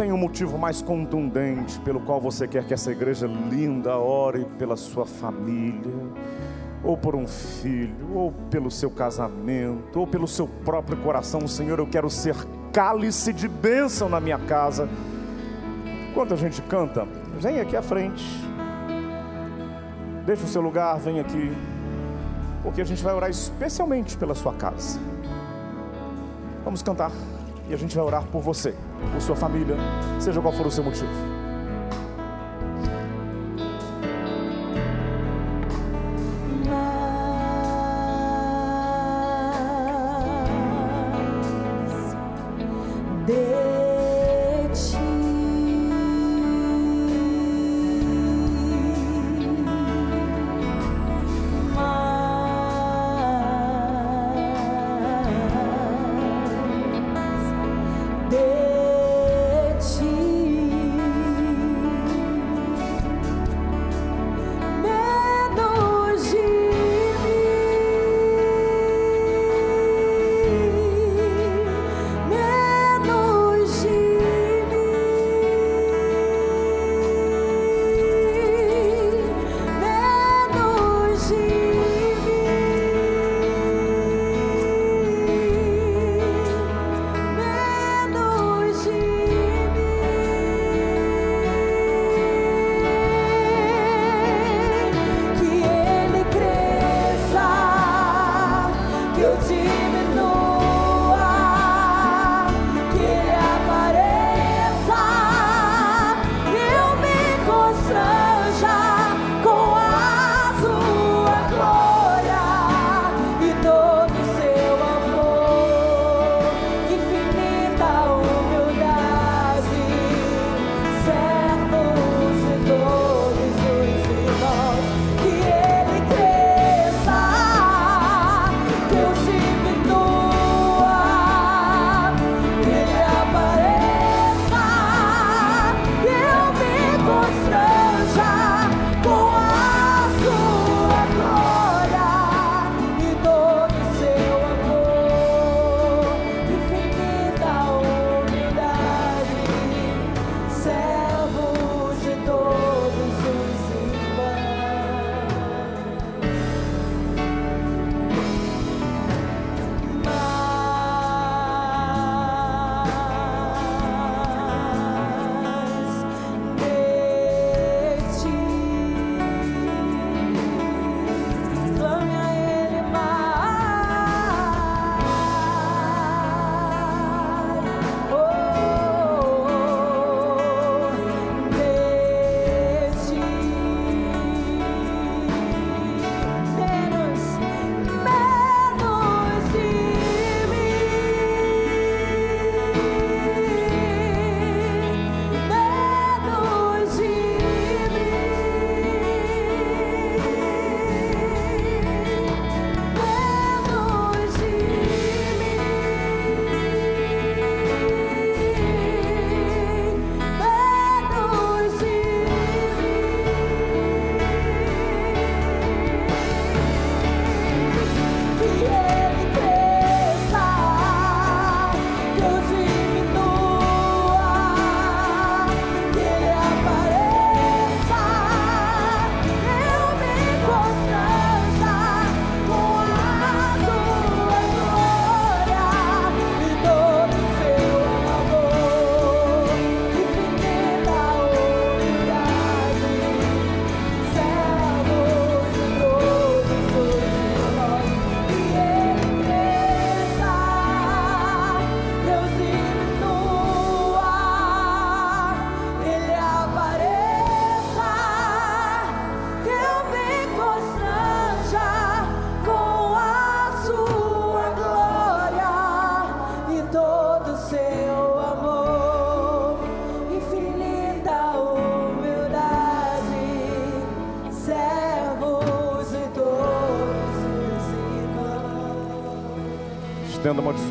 [0.00, 4.74] tem um motivo mais contundente pelo qual você quer que essa igreja linda ore pela
[4.74, 5.92] sua família,
[6.82, 11.86] ou por um filho, ou pelo seu casamento, ou pelo seu próprio coração, Senhor, eu
[11.86, 12.34] quero ser
[12.72, 14.88] cálice de bênção na minha casa.
[16.10, 17.06] Enquanto a gente canta,
[17.38, 18.24] vem aqui à frente,
[20.24, 21.52] deixa o seu lugar, vem aqui,
[22.62, 24.98] porque a gente vai orar especialmente pela sua casa.
[26.64, 27.12] Vamos cantar
[27.70, 28.74] e a gente vai orar por você,
[29.12, 29.76] por sua família,
[30.18, 31.39] seja qual for o seu motivo.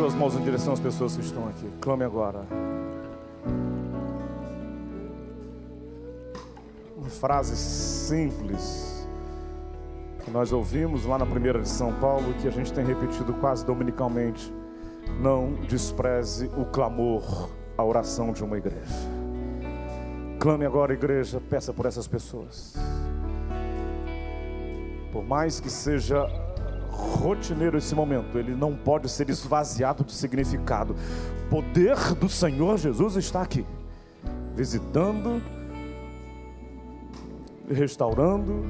[0.10, 1.70] Suas mãos em direção às pessoas que estão aqui.
[1.82, 2.42] Clame agora.
[6.98, 9.08] Uma frase simples
[10.24, 13.64] que nós ouvimos lá na primeira de São Paulo que a gente tem repetido quase
[13.64, 14.52] dominicalmente.
[15.22, 18.96] Não despreze o clamor, a oração de uma igreja.
[20.40, 22.74] Clame agora, igreja, peça por essas pessoas.
[25.12, 26.28] Por mais que seja
[27.00, 30.96] rotineiro esse momento, ele não pode ser esvaziado de significado.
[31.46, 33.66] O poder do Senhor Jesus está aqui,
[34.56, 35.42] visitando,
[37.70, 38.66] restaurando,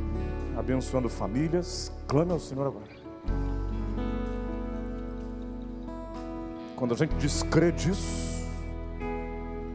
[0.57, 1.91] abençoando famílias.
[2.07, 2.99] Clame ao Senhor agora.
[6.75, 8.47] Quando a gente descrê disso,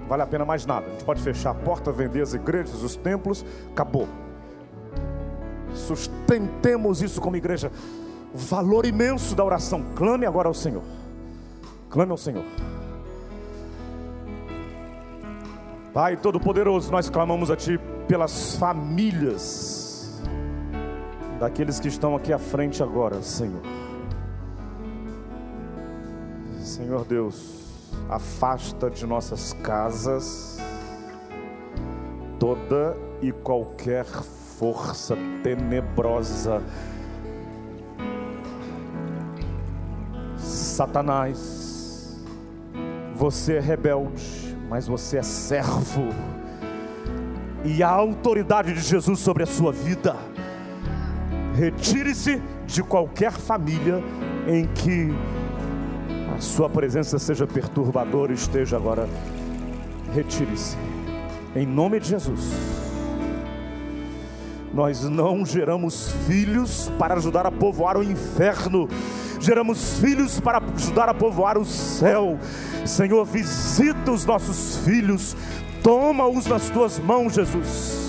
[0.09, 0.87] vale a pena mais nada.
[0.87, 4.09] A gente pode fechar a porta, vender as igrejas, os templos, acabou.
[5.75, 7.71] Sustentemos isso como igreja
[8.35, 9.85] valor imenso da oração.
[9.95, 10.83] Clame agora ao Senhor.
[11.89, 12.45] Clame ao Senhor.
[15.93, 17.79] Pai Todo-Poderoso, nós clamamos a Ti
[18.09, 20.21] pelas famílias
[21.39, 23.63] daqueles que estão aqui à frente agora, Senhor.
[26.61, 30.59] Senhor Deus, afasta de nossas casas
[32.41, 36.61] toda e qualquer força tenebrosa
[40.75, 42.21] Satanás,
[43.15, 46.09] você é rebelde, mas você é servo,
[47.65, 50.17] e a autoridade de Jesus sobre a sua vida.
[51.55, 54.03] Retire-se de qualquer família
[54.49, 55.15] em que
[56.37, 59.09] a sua presença seja perturbadora, esteja agora.
[60.13, 60.77] Retire-se,
[61.55, 62.53] em nome de Jesus.
[64.75, 68.89] Nós não geramos filhos para ajudar a povoar o inferno
[69.45, 72.39] geramos filhos para ajudar a povoar o céu.
[72.85, 75.37] Senhor, visita os nossos filhos,
[75.83, 78.05] toma-os nas tuas mãos, Jesus.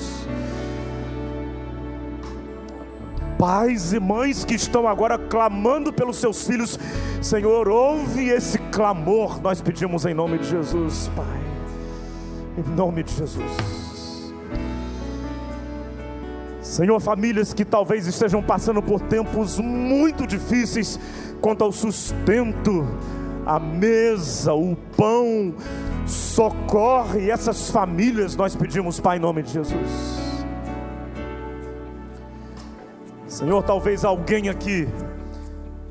[3.37, 6.79] Pais e mães que estão agora clamando pelos seus filhos,
[7.21, 11.39] Senhor, ouve esse clamor, nós pedimos em nome de Jesus, Pai,
[12.57, 13.85] em nome de Jesus.
[16.61, 20.99] Senhor, famílias que talvez estejam passando por tempos muito difíceis
[21.41, 22.87] quanto ao sustento,
[23.45, 25.53] a mesa, o pão,
[26.07, 30.25] socorre essas famílias, nós pedimos, Pai, em nome de Jesus.
[33.27, 34.87] Senhor, talvez alguém aqui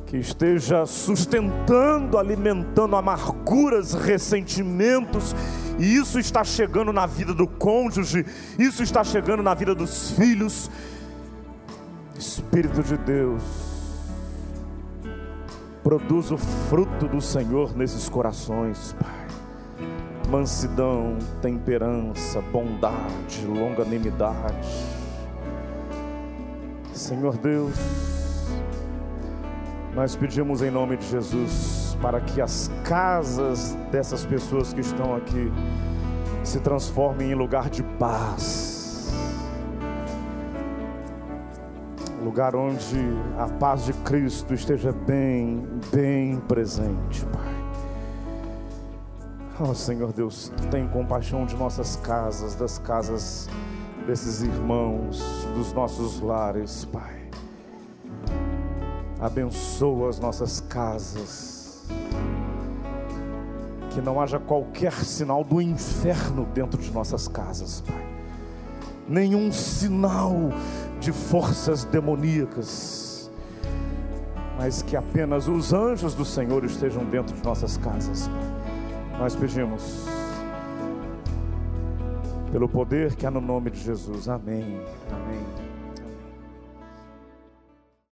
[0.06, 5.34] que esteja sustentando, alimentando amarguras, ressentimentos,
[5.78, 8.24] e isso está chegando na vida do cônjuge,
[8.58, 10.70] isso está chegando na vida dos filhos.
[12.16, 13.42] Espírito de Deus,
[15.84, 19.28] produz o fruto do Senhor nesses corações, Pai.
[20.30, 24.66] Mansidão, temperança, bondade, longanimidade.
[26.94, 27.74] Senhor Deus,
[29.94, 35.52] nós pedimos em nome de Jesus para que as casas dessas pessoas que estão aqui
[36.42, 38.73] se transformem em lugar de paz.
[42.24, 42.98] Lugar onde
[43.38, 47.54] a paz de Cristo esteja bem, bem presente, Pai.
[49.60, 53.48] Oh Senhor Deus, tem compaixão de nossas casas, das casas
[54.06, 57.24] desses irmãos, dos nossos lares, Pai
[59.24, 61.86] abençoa as nossas casas.
[63.90, 68.13] Que não haja qualquer sinal do inferno dentro de nossas casas, Pai.
[69.08, 70.34] Nenhum sinal
[71.00, 73.30] de forças demoníacas.
[74.56, 78.30] Mas que apenas os anjos do Senhor estejam dentro de nossas casas.
[79.18, 80.06] Nós pedimos
[82.52, 84.28] pelo poder que há no nome de Jesus.
[84.28, 84.80] Amém.
[85.10, 85.63] Amém.